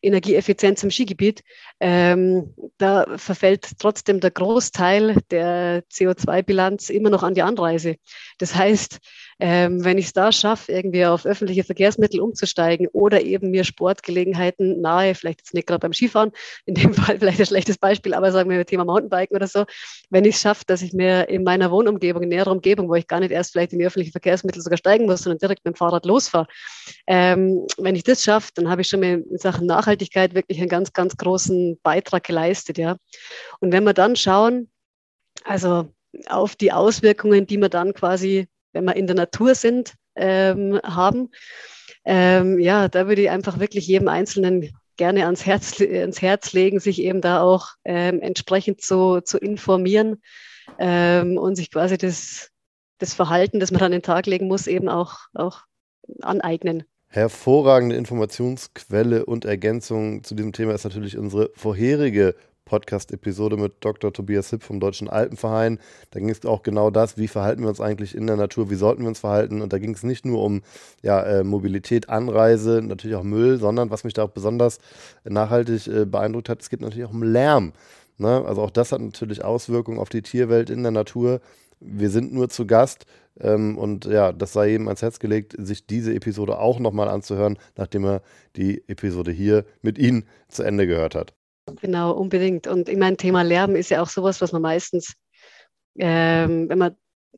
Energieeffizienz 0.03 0.83
im 0.83 0.91
Skigebiet, 0.91 1.43
ähm, 1.79 2.55
da 2.79 3.19
verfällt 3.19 3.79
trotzdem 3.79 4.21
der 4.21 4.31
Großteil 4.31 5.17
der 5.31 5.85
CO2-Bilanz 5.93 6.89
immer 6.89 7.11
noch 7.11 7.23
an 7.23 7.35
die 7.35 7.43
Anreise. 7.43 7.97
Das 8.39 8.55
heißt, 8.55 8.99
ähm, 9.41 9.83
wenn 9.85 9.97
ich 9.99 10.07
es 10.07 10.13
da 10.13 10.33
schaffe, 10.33 10.71
irgendwie 10.71 11.07
auf 11.07 11.25
öffentliche 11.25 11.65
Verkehrsmittel 11.65 12.21
umzusteigen 12.21 12.89
oder 12.93 13.23
eben 13.23 13.51
mir 13.51 13.65
Sportgelegenheiten 13.65 14.81
nahe, 14.81 15.15
vielleicht 15.15 15.41
jetzt 15.41 15.55
nicht 15.55 15.67
gerade 15.67 15.81
beim 15.81 15.95
Skifahren, 15.95 16.33
in 16.67 16.75
dem 16.75 16.93
Fall 16.95 17.19
vielleicht 17.19 17.41
ein 17.41 17.47
schlechtes 17.47 17.79
Beispiel, 17.79 18.13
aber 18.13 18.33
sagen 18.33 18.51
wir 18.51 18.65
Thema 18.67 18.85
Mountainbiken 18.85 19.35
oder 19.35 19.47
so, 19.47 19.65
wenn 20.11 20.25
ich 20.25 20.35
es 20.35 20.43
schaffe, 20.43 20.65
dass 20.67 20.83
ich 20.83 20.93
mir 20.93 21.29
in 21.29 21.43
meiner 21.43 21.71
Wohnumgebung, 21.71 22.23
in 22.23 22.29
näherer 22.29 22.53
Umgebung, 22.53 22.89
wo 22.89 22.95
ich 22.95 23.07
gar 23.07 23.21
nicht 23.21 23.31
erst 23.31 23.53
vielleicht 23.53 23.73
in 23.73 23.79
die 23.79 23.87
öffentlichen 23.87 24.13
Verkehrsmittel 24.13 24.61
sogar 24.61 24.77
steigen 24.77 25.07
muss, 25.07 25.23
sondern 25.23 25.39
direkt 25.39 25.65
mit 25.65 25.75
dem 25.75 25.79
Fahrrad 25.79 26.05
losfahre, 26.05 26.47
ähm, 27.07 27.67
wenn 27.79 27.97
ich 27.97 28.05
das 28.05 28.23
schaffe, 28.23 28.51
dann 28.55 28.69
habe 28.69 28.83
ich 28.83 28.89
schon 28.89 29.03
in 29.03 29.25
Sachen 29.39 29.67
Nachhaltigkeit 29.67 30.35
wirklich 30.35 30.59
einen 30.59 30.69
ganz, 30.69 30.93
ganz 30.93 31.17
großen 31.17 31.81
Beitrag 31.83 32.25
geleistet, 32.25 32.77
ja. 32.77 32.97
Und 33.61 33.73
wenn 33.73 33.85
wir 33.85 33.95
dann 33.95 34.17
schauen, 34.17 34.71
also 35.45 35.89
auf 36.29 36.57
die 36.57 36.73
Auswirkungen, 36.73 37.47
die 37.47 37.57
man 37.57 37.71
dann 37.71 37.95
quasi 37.95 38.49
wenn 38.73 38.85
wir 38.85 38.97
in 38.97 39.07
der 39.07 39.17
Natur 39.17 39.55
sind, 39.55 39.95
ähm, 40.17 40.81
haben. 40.83 41.31
Ähm, 42.05 42.59
ja, 42.59 42.89
da 42.89 43.07
würde 43.09 43.23
ich 43.23 43.31
einfach 43.31 43.59
wirklich 43.59 43.87
jedem 43.87 44.09
Einzelnen 44.09 44.71
gerne 44.97 45.25
ans 45.25 45.47
Herz, 45.47 45.81
ans 45.81 46.21
Herz 46.21 46.53
legen, 46.53 46.81
sich 46.81 47.01
eben 47.01 47.21
da 47.21 47.41
auch 47.41 47.69
ähm, 47.85 48.21
entsprechend 48.21 48.83
zu, 48.83 49.21
zu 49.23 49.39
informieren 49.39 50.21
ähm, 50.79 51.39
und 51.39 51.57
sich 51.57 51.71
quasi 51.71 51.97
das, 51.99 52.51
das 52.99 53.15
Verhalten, 53.15 53.61
das 53.61 53.71
man 53.71 53.83
an 53.83 53.93
den 53.93 54.03
Tag 54.03 54.27
legen 54.27 54.47
muss, 54.47 54.67
eben 54.67 54.89
auch, 54.89 55.21
auch 55.35 55.63
aneignen. 56.21 56.85
Hervorragende 57.09 57.97
Informationsquelle 57.97 59.27
und 59.27 59.45
Ergänzung 59.45 60.23
zu 60.23 60.35
diesem 60.35 60.53
Thema 60.53 60.75
ist 60.75 60.85
natürlich 60.85 61.19
unsere 61.19 61.51
vorherige 61.55 62.37
Podcast-Episode 62.71 63.57
mit 63.57 63.73
Dr. 63.81 64.13
Tobias 64.13 64.51
Hipp 64.51 64.63
vom 64.63 64.79
Deutschen 64.79 65.09
Alpenverein. 65.09 65.81
Da 66.13 66.21
ging 66.21 66.31
es 66.31 66.47
auch 66.47 66.63
genau 66.63 66.91
das, 66.91 67.19
wie 67.19 67.27
verhalten 67.27 67.63
wir 67.63 67.69
uns 67.69 67.81
eigentlich 67.81 68.15
in 68.15 68.29
der 68.29 68.37
Natur, 68.37 68.71
wie 68.71 68.77
sollten 68.77 69.03
wir 69.03 69.09
uns 69.09 69.19
verhalten. 69.19 69.61
Und 69.61 69.73
da 69.73 69.79
ging 69.79 69.93
es 69.93 70.05
nicht 70.05 70.25
nur 70.25 70.45
um 70.45 70.63
ja, 71.03 71.21
äh, 71.21 71.43
Mobilität, 71.43 72.09
Anreise, 72.09 72.81
natürlich 72.81 73.17
auch 73.17 73.25
Müll, 73.25 73.59
sondern 73.59 73.91
was 73.91 74.05
mich 74.05 74.15
da 74.15 74.23
auch 74.23 74.31
besonders 74.31 74.79
nachhaltig 75.25 75.89
äh, 75.89 76.05
beeindruckt 76.05 76.49
hat, 76.49 76.63
es 76.63 76.71
geht 76.71 76.81
natürlich 76.81 77.05
auch 77.05 77.13
um 77.13 77.25
Lärm. 77.25 77.73
Ne? 78.19 78.45
Also 78.47 78.63
auch 78.63 78.71
das 78.71 78.93
hat 78.93 79.01
natürlich 79.01 79.45
Auswirkungen 79.45 79.99
auf 79.99 80.09
die 80.09 80.23
Tierwelt 80.23 80.71
in 80.71 80.85
der 80.85 80.93
Natur. 80.93 81.41
Wir 81.81 82.09
sind 82.09 82.33
nur 82.33 82.51
zu 82.51 82.69
Gast. 82.69 83.05
Ähm, 83.41 83.79
und 83.79 84.05
ja, 84.05 84.31
das 84.31 84.53
sei 84.53 84.69
jedem 84.69 84.87
ans 84.87 85.03
Herz 85.03 85.19
gelegt, 85.19 85.57
sich 85.59 85.87
diese 85.89 86.15
Episode 86.15 86.61
auch 86.61 86.79
nochmal 86.79 87.09
anzuhören, 87.09 87.59
nachdem 87.77 88.05
er 88.05 88.23
die 88.55 88.85
Episode 88.87 89.33
hier 89.33 89.65
mit 89.83 89.99
Ihnen 89.99 90.25
zu 90.49 90.63
Ende 90.63 90.87
gehört 90.87 91.17
hat. 91.17 91.35
Genau, 91.81 92.13
unbedingt. 92.13 92.67
Und 92.67 92.89
ich 92.89 92.97
meine, 92.97 93.17
Thema 93.17 93.43
Lärm 93.43 93.77
ist 93.77 93.91
ja 93.91 94.03
auch 94.03 94.09
sowas, 94.09 94.41
was 94.41 94.53
man 94.53 94.63
meistens, 94.63 95.15
ähm, 95.99 96.69
wenn 96.69 96.79
man 96.79 96.97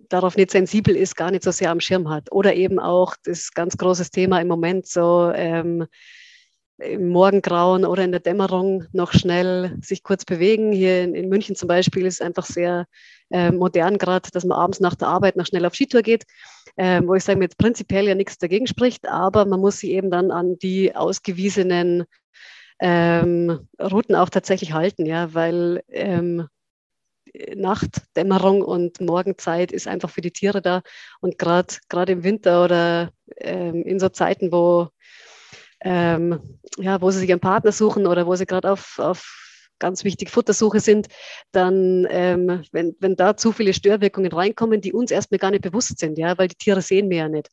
darauf 0.09 0.37
nicht 0.37 0.51
sensibel 0.51 0.97
ist, 0.97 1.17
gar 1.17 1.31
nicht 1.31 1.43
so 1.43 1.51
sehr 1.51 1.71
am 1.71 1.81
Schirm 1.81 2.09
hat. 2.09 2.31
Oder 2.33 2.55
eben 2.55 2.79
auch 2.79 3.15
das 3.25 3.53
ganz 3.53 3.77
große 3.77 4.11
Thema 4.11 4.41
im 4.41 4.49
Moment 4.49 4.87
so 4.87 5.33
ähm, 5.35 5.87
im 6.79 7.09
Morgengrauen 7.11 7.85
oder 7.85 8.05
in 8.05 8.11
der 8.11 8.21
Dämmerung 8.21 8.85
noch 8.93 9.13
schnell 9.13 9.77
sich 9.81 10.03
kurz 10.03 10.25
bewegen. 10.25 10.73
Hier 10.73 11.05
in, 11.05 11.29
München 11.29 11.55
zum 11.55 11.69
Beispiel 11.69 12.07
ist 12.07 12.15
es 12.15 12.21
einfach 12.21 12.45
sehr 12.45 12.87
äh, 13.31 13.51
modern 13.51 13.99
gerade, 13.99 14.31
dass 14.33 14.45
man 14.45 14.59
abends 14.59 14.81
nach 14.81 14.95
der 14.95 15.09
Arbeit 15.09 15.37
noch 15.37 15.47
schnell 15.47 15.65
auf 15.65 15.75
Skitour 15.75 16.03
geht, 16.03 16.25
äh, 16.77 17.01
wo 17.05 17.15
ich 17.15 17.25
sage, 17.25 17.41
jetzt 17.41 17.59
prinzipiell 17.59 18.09
ja 18.09 18.15
nichts 18.15 18.39
dagegen 18.39 18.67
spricht, 18.67 19.09
aber 19.09 19.45
man 19.45 19.61
muss 19.61 19.79
sich 19.79 19.91
eben 19.91 20.11
dann 20.11 20.31
an 20.31 20.59
die 20.59 20.95
ausgewiesenen 20.95 22.05
ähm, 22.81 23.69
Routen 23.81 24.15
auch 24.15 24.29
tatsächlich 24.29 24.73
halten, 24.73 25.07
ja, 25.07 25.35
weil 25.35 25.83
ähm, 25.89 26.49
Nacht, 27.55 28.03
Dämmerung 28.17 28.63
und 28.63 29.01
Morgenzeit 29.01 29.73
ist 29.73 29.89
einfach 29.89 30.11
für 30.11 30.21
die 30.21 30.33
Tiere 30.33 30.61
da. 30.61 30.83
Und 31.21 31.39
gerade 31.39 32.13
im 32.13 32.25
Winter 32.25 32.65
oder 32.65 33.11
ähm, 33.39 33.83
in 33.85 33.99
so 33.99 34.09
Zeiten, 34.09 34.53
wo, 34.53 34.89
ähm, 35.81 36.59
ja, 36.79 37.01
wo 37.01 37.11
sie 37.11 37.21
sich 37.21 37.31
einen 37.31 37.41
Partner 37.41 37.73
suchen 37.73 38.07
oder 38.07 38.27
wo 38.27 38.35
sie 38.37 38.47
gerade 38.47 38.71
auf, 38.71 38.99
auf 38.99 39.42
ganz 39.83 40.05
wichtig 40.05 40.31
Futtersuche 40.31 40.79
sind, 40.79 41.09
dann, 41.51 42.07
ähm, 42.09 42.63
wenn, 42.71 42.95
wenn 43.01 43.17
da 43.17 43.37
zu 43.37 43.51
viele 43.51 43.75
Störwirkungen 43.75 44.33
reinkommen, 44.33 44.81
die 44.81 44.93
uns 44.93 45.11
erstmal 45.11 45.39
gar 45.39 45.51
nicht 45.51 45.63
bewusst 45.63 45.99
sind, 45.99 46.17
ja, 46.19 46.39
weil 46.39 46.47
die 46.49 46.55
Tiere 46.55 46.81
sehen 46.81 47.11
wir 47.11 47.17
ja 47.19 47.29
nicht. 47.29 47.49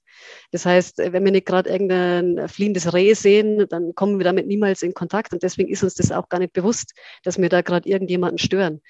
Das 0.51 0.65
heißt, 0.65 0.99
wenn 0.99 1.25
wir 1.25 1.31
nicht 1.31 1.47
gerade 1.47 1.69
irgendein 1.69 2.47
fliehendes 2.47 2.93
Reh 2.93 3.13
sehen, 3.15 3.65
dann 3.69 3.95
kommen 3.95 4.19
wir 4.19 4.23
damit 4.23 4.45
niemals 4.45 4.83
in 4.83 4.93
Kontakt 4.93 5.33
und 5.33 5.41
deswegen 5.41 5.69
ist 5.69 5.83
uns 5.83 5.95
das 5.95 6.11
auch 6.11 6.29
gar 6.29 6.39
nicht 6.39 6.53
bewusst, 6.53 6.93
dass 7.23 7.39
wir 7.39 7.49
da 7.49 7.61
gerade 7.61 7.89
irgendjemanden 7.89 8.37
stören. 8.37 8.81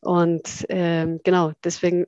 Und 0.00 0.66
ähm, 0.68 1.20
genau, 1.22 1.52
deswegen 1.62 2.06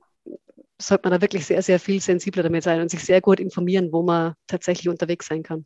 sollte 0.80 1.08
man 1.08 1.12
da 1.12 1.22
wirklich 1.22 1.46
sehr, 1.46 1.62
sehr 1.62 1.78
viel 1.78 2.00
sensibler 2.00 2.42
damit 2.42 2.64
sein 2.64 2.80
und 2.80 2.90
sich 2.90 3.04
sehr 3.04 3.20
gut 3.20 3.38
informieren, 3.38 3.92
wo 3.92 4.02
man 4.02 4.34
tatsächlich 4.48 4.88
unterwegs 4.88 5.26
sein 5.28 5.44
kann. 5.44 5.64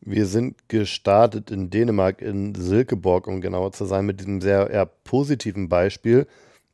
Wir 0.00 0.26
sind 0.26 0.68
gestartet 0.68 1.50
in 1.50 1.70
Dänemark, 1.70 2.22
in 2.22 2.54
Silkeborg, 2.54 3.26
um 3.26 3.40
genauer 3.40 3.72
zu 3.72 3.84
sein, 3.84 4.06
mit 4.06 4.20
diesem 4.20 4.40
sehr 4.40 4.70
eher 4.70 4.86
positiven 4.86 5.68
Beispiel. 5.68 6.26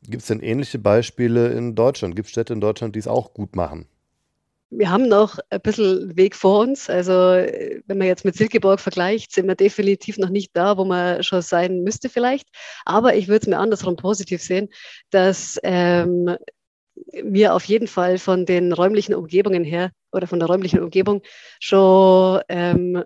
Gibt 0.03 0.23
es 0.23 0.29
denn 0.29 0.41
ähnliche 0.41 0.79
Beispiele 0.79 1.49
in 1.53 1.75
Deutschland? 1.75 2.15
Gibt 2.15 2.27
es 2.27 2.33
Städte 2.33 2.53
in 2.53 2.61
Deutschland, 2.61 2.95
die 2.95 3.01
es 3.01 3.09
auch 3.09 3.35
gut 3.35 3.57
machen? 3.57 3.87
wir 4.71 4.91
haben 4.91 5.09
noch 5.09 5.39
ein 5.51 5.61
bisschen 5.61 6.17
Weg 6.17 6.35
vor 6.35 6.61
uns. 6.61 6.91
Also 6.91 7.13
wenn 7.13 7.99
man 7.99 8.07
jetzt 8.07 8.25
mit 8.25 8.37
Silkeborg 8.37 8.81
vergleicht, 8.81 9.33
sind 9.33 9.47
wir 9.47 9.55
definitiv 9.55 10.19
noch 10.19 10.29
nicht 10.29 10.57
da, 10.57 10.77
wo 10.77 10.85
man 10.85 11.23
schon 11.23 11.43
sein 11.43 11.83
müsste 11.83 12.09
vielleicht. 12.09 12.49
Aber 12.85 13.15
ich 13.15 13.29
würde 13.29 13.43
es 13.43 13.47
mir 13.47 13.59
andersrum 13.59 13.97
positiv 13.97 14.43
sehen, 14.43 14.69
dass 15.11 15.59
ähm, 15.63 16.37
wir 17.13 17.55
auf 17.55 17.65
jeden 17.65 17.87
Fall 17.87 18.19
von 18.19 18.47
den 18.47 18.73
räumlichen 18.73 19.15
Umgebungen 19.15 19.65
her 19.65 19.93
oder 20.13 20.27
von 20.27 20.41
der 20.41 20.49
räumlichen 20.49 20.81
Umgebung 20.81 21.23
schon 21.61 22.41
ähm, 22.49 23.05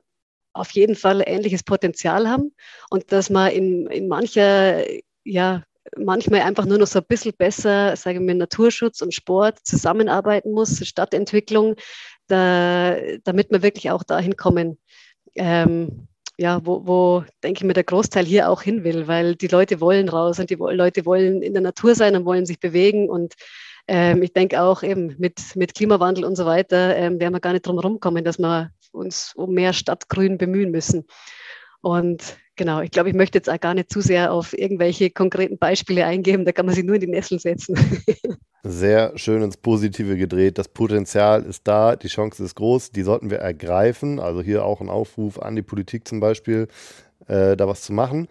auf 0.52 0.70
jeden 0.72 0.96
Fall 0.96 1.22
ähnliches 1.26 1.62
Potenzial 1.62 2.28
haben 2.28 2.54
und 2.90 3.12
dass 3.12 3.30
man 3.30 3.52
in, 3.52 3.86
in 3.86 4.08
mancher 4.08 4.84
ja, 5.24 5.62
manchmal 5.96 6.40
einfach 6.40 6.66
nur 6.66 6.78
noch 6.78 6.86
so 6.86 6.98
ein 6.98 7.06
bisschen 7.08 7.34
besser, 7.36 7.96
sagen 7.96 8.26
wir, 8.26 8.34
Naturschutz 8.34 9.00
und 9.00 9.14
Sport 9.14 9.58
zusammenarbeiten 9.62 10.52
muss, 10.52 10.86
Stadtentwicklung, 10.86 11.76
da, 12.26 12.96
damit 13.24 13.50
wir 13.50 13.62
wirklich 13.62 13.90
auch 13.90 14.02
dahin 14.02 14.36
kommen, 14.36 14.78
ähm, 15.34 16.08
ja, 16.38 16.64
wo, 16.64 16.86
wo, 16.86 17.24
denke 17.42 17.58
ich 17.58 17.64
mir, 17.64 17.74
der 17.74 17.84
Großteil 17.84 18.24
hier 18.24 18.48
auch 18.48 18.62
hin 18.62 18.82
will, 18.82 19.06
weil 19.08 19.36
die 19.36 19.48
Leute 19.48 19.80
wollen 19.80 20.08
raus 20.08 20.38
und 20.38 20.48
die 20.48 20.54
Leute 20.54 21.04
wollen 21.04 21.42
in 21.42 21.52
der 21.52 21.62
Natur 21.62 21.94
sein 21.94 22.16
und 22.16 22.24
wollen 22.24 22.46
sich 22.46 22.60
bewegen 22.60 23.10
und 23.10 23.34
ähm, 23.90 24.22
ich 24.22 24.32
denke 24.32 24.62
auch 24.62 24.84
eben 24.84 25.16
mit, 25.18 25.56
mit 25.56 25.74
Klimawandel 25.74 26.24
und 26.24 26.36
so 26.36 26.46
weiter 26.46 26.96
ähm, 26.96 27.18
werden 27.18 27.34
wir 27.34 27.40
gar 27.40 27.52
nicht 27.52 27.66
drum 27.66 27.76
herum 27.76 27.98
kommen, 27.98 28.24
dass 28.24 28.38
wir 28.38 28.70
uns 28.92 29.32
um 29.34 29.52
mehr 29.52 29.72
Stadtgrün 29.72 30.38
bemühen 30.38 30.70
müssen. 30.70 31.06
Und 31.80 32.38
genau, 32.54 32.82
ich 32.82 32.92
glaube, 32.92 33.08
ich 33.08 33.16
möchte 33.16 33.38
jetzt 33.38 33.50
auch 33.50 33.58
gar 33.58 33.74
nicht 33.74 33.90
zu 33.90 34.00
sehr 34.00 34.32
auf 34.32 34.56
irgendwelche 34.56 35.10
konkreten 35.10 35.58
Beispiele 35.58 36.06
eingehen, 36.06 36.44
da 36.44 36.52
kann 36.52 36.66
man 36.66 36.76
sich 36.76 36.84
nur 36.84 36.94
in 36.94 37.00
die 37.00 37.08
Nessel 37.08 37.40
setzen. 37.40 37.76
Sehr 38.62 39.16
schön 39.16 39.42
ins 39.42 39.56
Positive 39.56 40.18
gedreht. 40.18 40.58
Das 40.58 40.68
Potenzial 40.68 41.44
ist 41.44 41.66
da, 41.66 41.96
die 41.96 42.08
Chance 42.08 42.44
ist 42.44 42.54
groß, 42.56 42.92
die 42.92 43.02
sollten 43.02 43.30
wir 43.30 43.38
ergreifen. 43.38 44.20
Also 44.20 44.42
hier 44.42 44.66
auch 44.66 44.82
ein 44.82 44.90
Aufruf 44.90 45.38
an 45.38 45.56
die 45.56 45.62
Politik 45.62 46.06
zum 46.06 46.20
Beispiel, 46.20 46.68
äh, 47.26 47.56
da 47.56 47.66
was 47.66 47.80
zu 47.80 47.94
machen. 47.94 48.28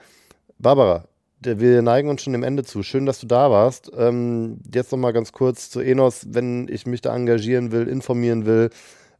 Barbara, 0.60 1.08
wir 1.41 1.82
neigen 1.82 2.10
uns 2.10 2.21
schon 2.21 2.34
dem 2.34 2.43
Ende 2.43 2.63
zu. 2.63 2.84
Schön, 2.84 3.06
dass 3.06 3.19
du 3.19 3.28
da 3.28 3.49
warst. 3.49 3.91
Ähm, 3.97 4.60
jetzt 4.73 4.91
noch 4.91 4.99
mal 4.99 5.12
ganz 5.12 5.32
kurz 5.32 5.69
zu 5.69 5.80
Enos, 5.80 6.28
wenn 6.30 6.67
ich 6.67 6.86
mich 6.86 7.02
da 7.02 7.15
engagieren 7.15 7.71
will, 7.71 7.88
informieren 7.88 8.45
will, 8.45 8.69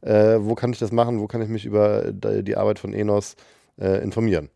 äh, 0.02 0.36
wo 0.38 0.54
kann 0.54 0.72
ich 0.72 0.78
das 0.78 0.92
machen? 0.92 1.20
Wo 1.20 1.26
kann 1.26 1.42
ich 1.42 1.48
mich 1.48 1.66
über 1.66 2.12
die 2.12 2.56
Arbeit 2.56 2.78
von 2.78 2.92
Enos 2.92 3.36
äh, 3.78 4.02
informieren? 4.02 4.50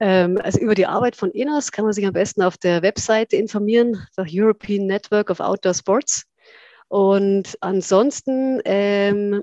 Ähm, 0.00 0.38
also 0.42 0.60
über 0.60 0.74
die 0.74 0.86
Arbeit 0.86 1.16
von 1.16 1.32
ENAS 1.34 1.72
kann 1.72 1.84
man 1.84 1.92
sich 1.92 2.06
am 2.06 2.12
besten 2.12 2.42
auf 2.42 2.56
der 2.56 2.82
Webseite 2.82 3.36
informieren, 3.36 4.06
der 4.16 4.26
European 4.28 4.86
Network 4.86 5.30
of 5.30 5.40
Outdoor 5.40 5.74
Sports. 5.74 6.24
Und 6.88 7.58
ansonsten, 7.60 8.62
ähm, 8.64 9.42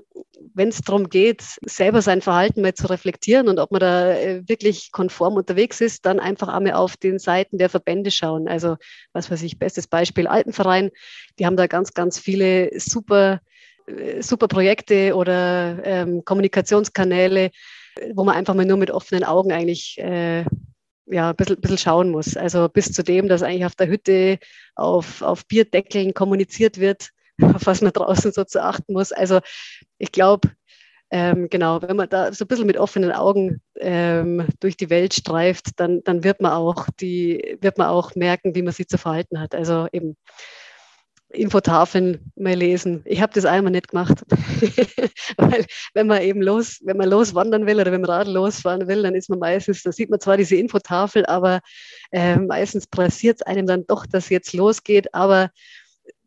wenn 0.54 0.68
es 0.68 0.80
darum 0.80 1.08
geht, 1.08 1.44
selber 1.64 2.02
sein 2.02 2.20
Verhalten 2.20 2.60
mal 2.60 2.74
zu 2.74 2.88
reflektieren 2.88 3.48
und 3.48 3.60
ob 3.60 3.70
man 3.70 3.80
da 3.80 4.10
äh, 4.14 4.48
wirklich 4.48 4.90
konform 4.90 5.34
unterwegs 5.34 5.80
ist, 5.80 6.06
dann 6.06 6.18
einfach 6.18 6.48
einmal 6.48 6.72
auf 6.72 6.96
den 6.96 7.20
Seiten 7.20 7.58
der 7.58 7.68
Verbände 7.68 8.10
schauen. 8.10 8.48
Also, 8.48 8.76
was 9.12 9.30
weiß 9.30 9.42
ich, 9.42 9.60
bestes 9.60 9.86
Beispiel 9.86 10.26
Alpenverein, 10.26 10.90
die 11.38 11.46
haben 11.46 11.56
da 11.56 11.68
ganz, 11.68 11.94
ganz 11.94 12.18
viele 12.18 12.70
super, 12.80 13.40
äh, 13.86 14.20
super 14.22 14.48
Projekte 14.48 15.14
oder 15.14 15.78
ähm, 15.84 16.24
Kommunikationskanäle, 16.24 17.50
wo 18.14 18.24
man 18.24 18.34
einfach 18.34 18.54
mal 18.54 18.66
nur 18.66 18.76
mit 18.76 18.90
offenen 18.90 19.22
Augen 19.22 19.52
eigentlich 19.52 19.98
äh, 19.98 20.44
ja, 21.06 21.30
ein 21.30 21.36
bisschen, 21.36 21.60
bisschen 21.60 21.78
schauen 21.78 22.10
muss. 22.10 22.36
Also 22.36 22.68
bis 22.68 22.92
zu 22.92 23.04
dem, 23.04 23.28
dass 23.28 23.44
eigentlich 23.44 23.66
auf 23.66 23.76
der 23.76 23.86
Hütte 23.86 24.40
auf, 24.74 25.22
auf 25.22 25.46
Bierdeckeln 25.46 26.12
kommuniziert 26.12 26.78
wird, 26.78 27.10
auf 27.54 27.66
was 27.66 27.82
man 27.82 27.92
draußen 27.92 28.32
so 28.32 28.44
zu 28.44 28.62
achten 28.62 28.92
muss. 28.92 29.12
Also 29.12 29.40
ich 29.98 30.12
glaube, 30.12 30.50
ähm, 31.10 31.48
genau, 31.48 31.80
wenn 31.82 31.96
man 31.96 32.08
da 32.08 32.32
so 32.32 32.44
ein 32.44 32.48
bisschen 32.48 32.66
mit 32.66 32.76
offenen 32.76 33.12
Augen 33.12 33.60
ähm, 33.78 34.46
durch 34.60 34.76
die 34.76 34.90
Welt 34.90 35.14
streift, 35.14 35.78
dann, 35.78 36.02
dann 36.02 36.24
wird 36.24 36.40
man 36.40 36.52
auch 36.52 36.88
die, 37.00 37.58
wird 37.60 37.78
man 37.78 37.88
auch 37.88 38.14
merken, 38.16 38.54
wie 38.54 38.62
man 38.62 38.72
sich 38.72 38.88
zu 38.88 38.98
verhalten 38.98 39.38
hat. 39.38 39.54
Also 39.54 39.86
eben 39.92 40.16
Infotafeln 41.28 42.32
mal 42.36 42.54
lesen. 42.54 43.02
Ich 43.04 43.20
habe 43.20 43.32
das 43.32 43.44
einmal 43.44 43.72
nicht 43.72 43.88
gemacht, 43.88 44.24
weil 45.36 45.66
wenn 45.94 46.06
man 46.06 46.22
eben 46.22 46.40
los, 46.42 46.80
wenn 46.84 46.96
man 46.96 47.08
loswandern 47.08 47.66
will 47.66 47.80
oder 47.80 47.92
wenn 47.92 48.00
man 48.00 48.10
Radl 48.10 48.32
losfahren 48.32 48.88
will, 48.88 49.02
dann 49.02 49.14
ist 49.14 49.28
man 49.28 49.38
meistens, 49.38 49.82
da 49.82 49.92
sieht 49.92 50.08
man 50.08 50.20
zwar 50.20 50.36
diese 50.36 50.56
Infotafel, 50.56 51.26
aber 51.26 51.60
äh, 52.10 52.36
meistens 52.36 52.86
passiert 52.86 53.36
es 53.40 53.46
einem 53.46 53.66
dann 53.66 53.86
doch, 53.86 54.06
dass 54.06 54.28
jetzt 54.28 54.54
losgeht, 54.54 55.14
aber 55.14 55.50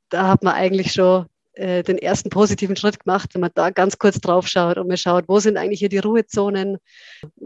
da 0.10 0.28
hat 0.28 0.44
man 0.44 0.54
eigentlich 0.54 0.94
schon 0.94 1.26
äh, 1.54 1.84
den 1.84 1.98
ersten 1.98 2.30
positiven 2.30 2.76
Schritt 2.76 3.04
gemacht, 3.04 3.34
wenn 3.34 3.42
man 3.42 3.52
da 3.54 3.70
ganz 3.70 3.98
kurz 3.98 4.20
drauf 4.20 4.48
schaut 4.48 4.78
und 4.78 4.88
man 4.88 4.98
schaut, 4.98 5.26
wo 5.28 5.40
sind 5.40 5.58
eigentlich 5.58 5.80
hier 5.80 5.90
die 5.90 6.00
Ruhezonen, 6.00 6.78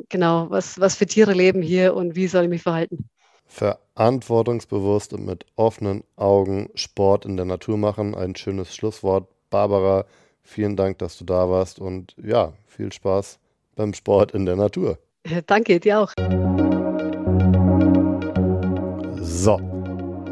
genau, 0.10 0.50
was, 0.50 0.80
was 0.80 0.96
für 0.96 1.06
Tiere 1.06 1.34
leben 1.34 1.62
hier 1.62 1.96
und 1.96 2.16
wie 2.16 2.28
soll 2.28 2.44
ich 2.44 2.50
mich 2.50 2.64
verhalten 2.64 3.10
verantwortungsbewusst 3.54 5.14
und 5.14 5.26
mit 5.26 5.46
offenen 5.56 6.04
Augen 6.16 6.70
Sport 6.76 7.26
in 7.26 7.38
der 7.38 7.46
Natur 7.46 7.78
machen. 7.78 8.16
Ein 8.16 8.36
schönes 8.36 8.76
Schlusswort. 8.76 9.28
Barbara, 9.50 10.06
vielen 10.42 10.76
Dank, 10.76 10.98
dass 10.98 11.18
du 11.18 11.26
da 11.26 11.50
warst 11.50 11.80
und 11.80 12.16
ja, 12.18 12.54
viel 12.66 12.92
Spaß 12.92 13.38
beim 13.76 13.94
Sport 13.94 14.32
in 14.32 14.46
der 14.46 14.56
Natur. 14.56 14.98
Danke, 15.46 15.80
dir 15.80 16.00
auch. 16.00 16.12
So, 19.22 19.60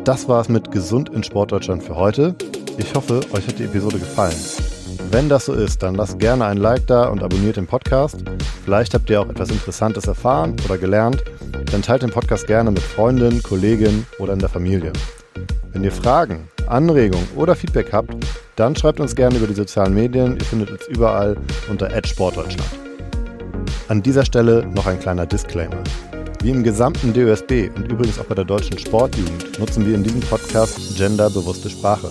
das 0.03 0.27
war's 0.27 0.49
mit 0.49 0.71
Gesund 0.71 1.09
in 1.09 1.23
Sportdeutschland 1.23 1.83
für 1.83 1.95
heute. 1.95 2.35
Ich 2.77 2.95
hoffe, 2.95 3.21
euch 3.33 3.47
hat 3.47 3.59
die 3.59 3.65
Episode 3.65 3.99
gefallen. 3.99 4.35
Wenn 5.11 5.29
das 5.29 5.45
so 5.45 5.53
ist, 5.53 5.83
dann 5.83 5.95
lasst 5.95 6.19
gerne 6.19 6.45
ein 6.45 6.57
Like 6.57 6.87
da 6.87 7.07
und 7.09 7.21
abonniert 7.21 7.57
den 7.57 7.67
Podcast. 7.67 8.23
Vielleicht 8.63 8.93
habt 8.93 9.09
ihr 9.09 9.21
auch 9.21 9.29
etwas 9.29 9.51
Interessantes 9.51 10.07
erfahren 10.07 10.55
oder 10.65 10.77
gelernt. 10.77 11.23
Dann 11.71 11.81
teilt 11.81 12.01
den 12.01 12.11
Podcast 12.11 12.47
gerne 12.47 12.71
mit 12.71 12.81
Freundinnen, 12.81 13.43
Kolleginnen 13.43 14.07
oder 14.19 14.33
in 14.33 14.39
der 14.39 14.49
Familie. 14.49 14.93
Wenn 15.73 15.83
ihr 15.83 15.91
Fragen, 15.91 16.47
Anregungen 16.67 17.27
oder 17.35 17.55
Feedback 17.55 17.91
habt, 17.91 18.13
dann 18.55 18.75
schreibt 18.75 18.99
uns 18.99 19.15
gerne 19.15 19.37
über 19.37 19.47
die 19.47 19.53
sozialen 19.53 19.93
Medien. 19.93 20.37
Ihr 20.37 20.45
findet 20.45 20.71
uns 20.71 20.87
überall 20.87 21.37
unter 21.69 21.89
@sportdeutschland. 22.03 22.69
An 23.87 24.01
dieser 24.01 24.25
Stelle 24.25 24.65
noch 24.65 24.87
ein 24.87 24.99
kleiner 24.99 25.25
Disclaimer. 25.25 25.83
Wie 26.43 26.49
im 26.49 26.63
gesamten 26.63 27.13
DOSB 27.13 27.69
und 27.75 27.91
übrigens 27.91 28.17
auch 28.17 28.25
bei 28.25 28.33
der 28.33 28.45
deutschen 28.45 28.75
Sportjugend 28.79 29.59
nutzen 29.59 29.85
wir 29.85 29.93
in 29.93 30.01
diesem 30.03 30.21
Podcast 30.21 30.97
genderbewusste 30.97 31.69
Sprache. 31.69 32.09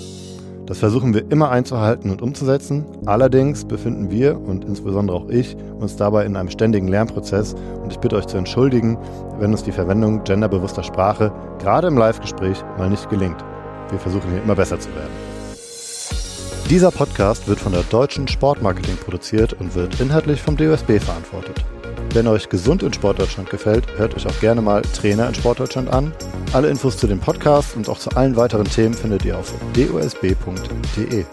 Das 0.67 0.79
versuchen 0.79 1.13
wir 1.13 1.29
immer 1.33 1.51
einzuhalten 1.51 2.13
und 2.13 2.23
umzusetzen. 2.23 2.85
Allerdings 3.07 3.65
befinden 3.65 4.09
wir 4.13 4.39
und 4.39 4.65
insbesondere 4.65 5.17
auch 5.17 5.29
ich 5.31 5.57
uns 5.81 5.97
dabei 5.97 6.27
in 6.27 6.37
einem 6.37 6.49
ständigen 6.49 6.87
Lernprozess 6.87 7.57
und 7.83 7.91
ich 7.91 7.99
bitte 7.99 8.15
euch 8.15 8.29
zu 8.29 8.37
entschuldigen, 8.37 8.97
wenn 9.41 9.51
uns 9.51 9.65
die 9.65 9.73
Verwendung 9.73 10.23
genderbewusster 10.23 10.85
Sprache 10.85 11.33
gerade 11.59 11.89
im 11.89 11.99
Live-Gespräch 11.99 12.63
mal 12.79 12.89
nicht 12.89 13.11
gelingt. 13.11 13.45
Wir 13.91 13.99
versuchen 13.99 14.31
hier 14.31 14.45
immer 14.45 14.55
besser 14.55 14.79
zu 14.79 14.91
werden. 14.91 15.11
Dieser 16.71 16.93
Podcast 16.93 17.49
wird 17.49 17.59
von 17.59 17.73
der 17.73 17.83
Deutschen 17.83 18.29
Sportmarketing 18.29 18.97
produziert 18.97 19.55
und 19.55 19.75
wird 19.75 19.99
inhaltlich 19.99 20.41
vom 20.41 20.57
DOSB 20.57 21.01
verantwortet. 21.01 21.65
Wenn 22.13 22.27
euch 22.27 22.49
Gesund 22.49 22.83
in 22.83 22.93
Sportdeutschland 22.93 23.51
gefällt, 23.51 23.87
hört 23.97 24.15
euch 24.15 24.27
auch 24.27 24.41
gerne 24.41 24.61
mal 24.61 24.83
Trainer 24.83 25.29
in 25.29 25.35
Sportdeutschland 25.35 25.93
an. 25.93 26.13
Alle 26.53 26.69
Infos 26.69 26.97
zu 26.97 27.07
dem 27.07 27.21
Podcast 27.21 27.77
und 27.77 27.89
auch 27.89 27.99
zu 27.99 28.11
allen 28.11 28.37
weiteren 28.37 28.65
Themen 28.65 28.95
findet 28.95 29.25
ihr 29.25 29.39
auf 29.39 29.55
dosb.de. 29.75 31.25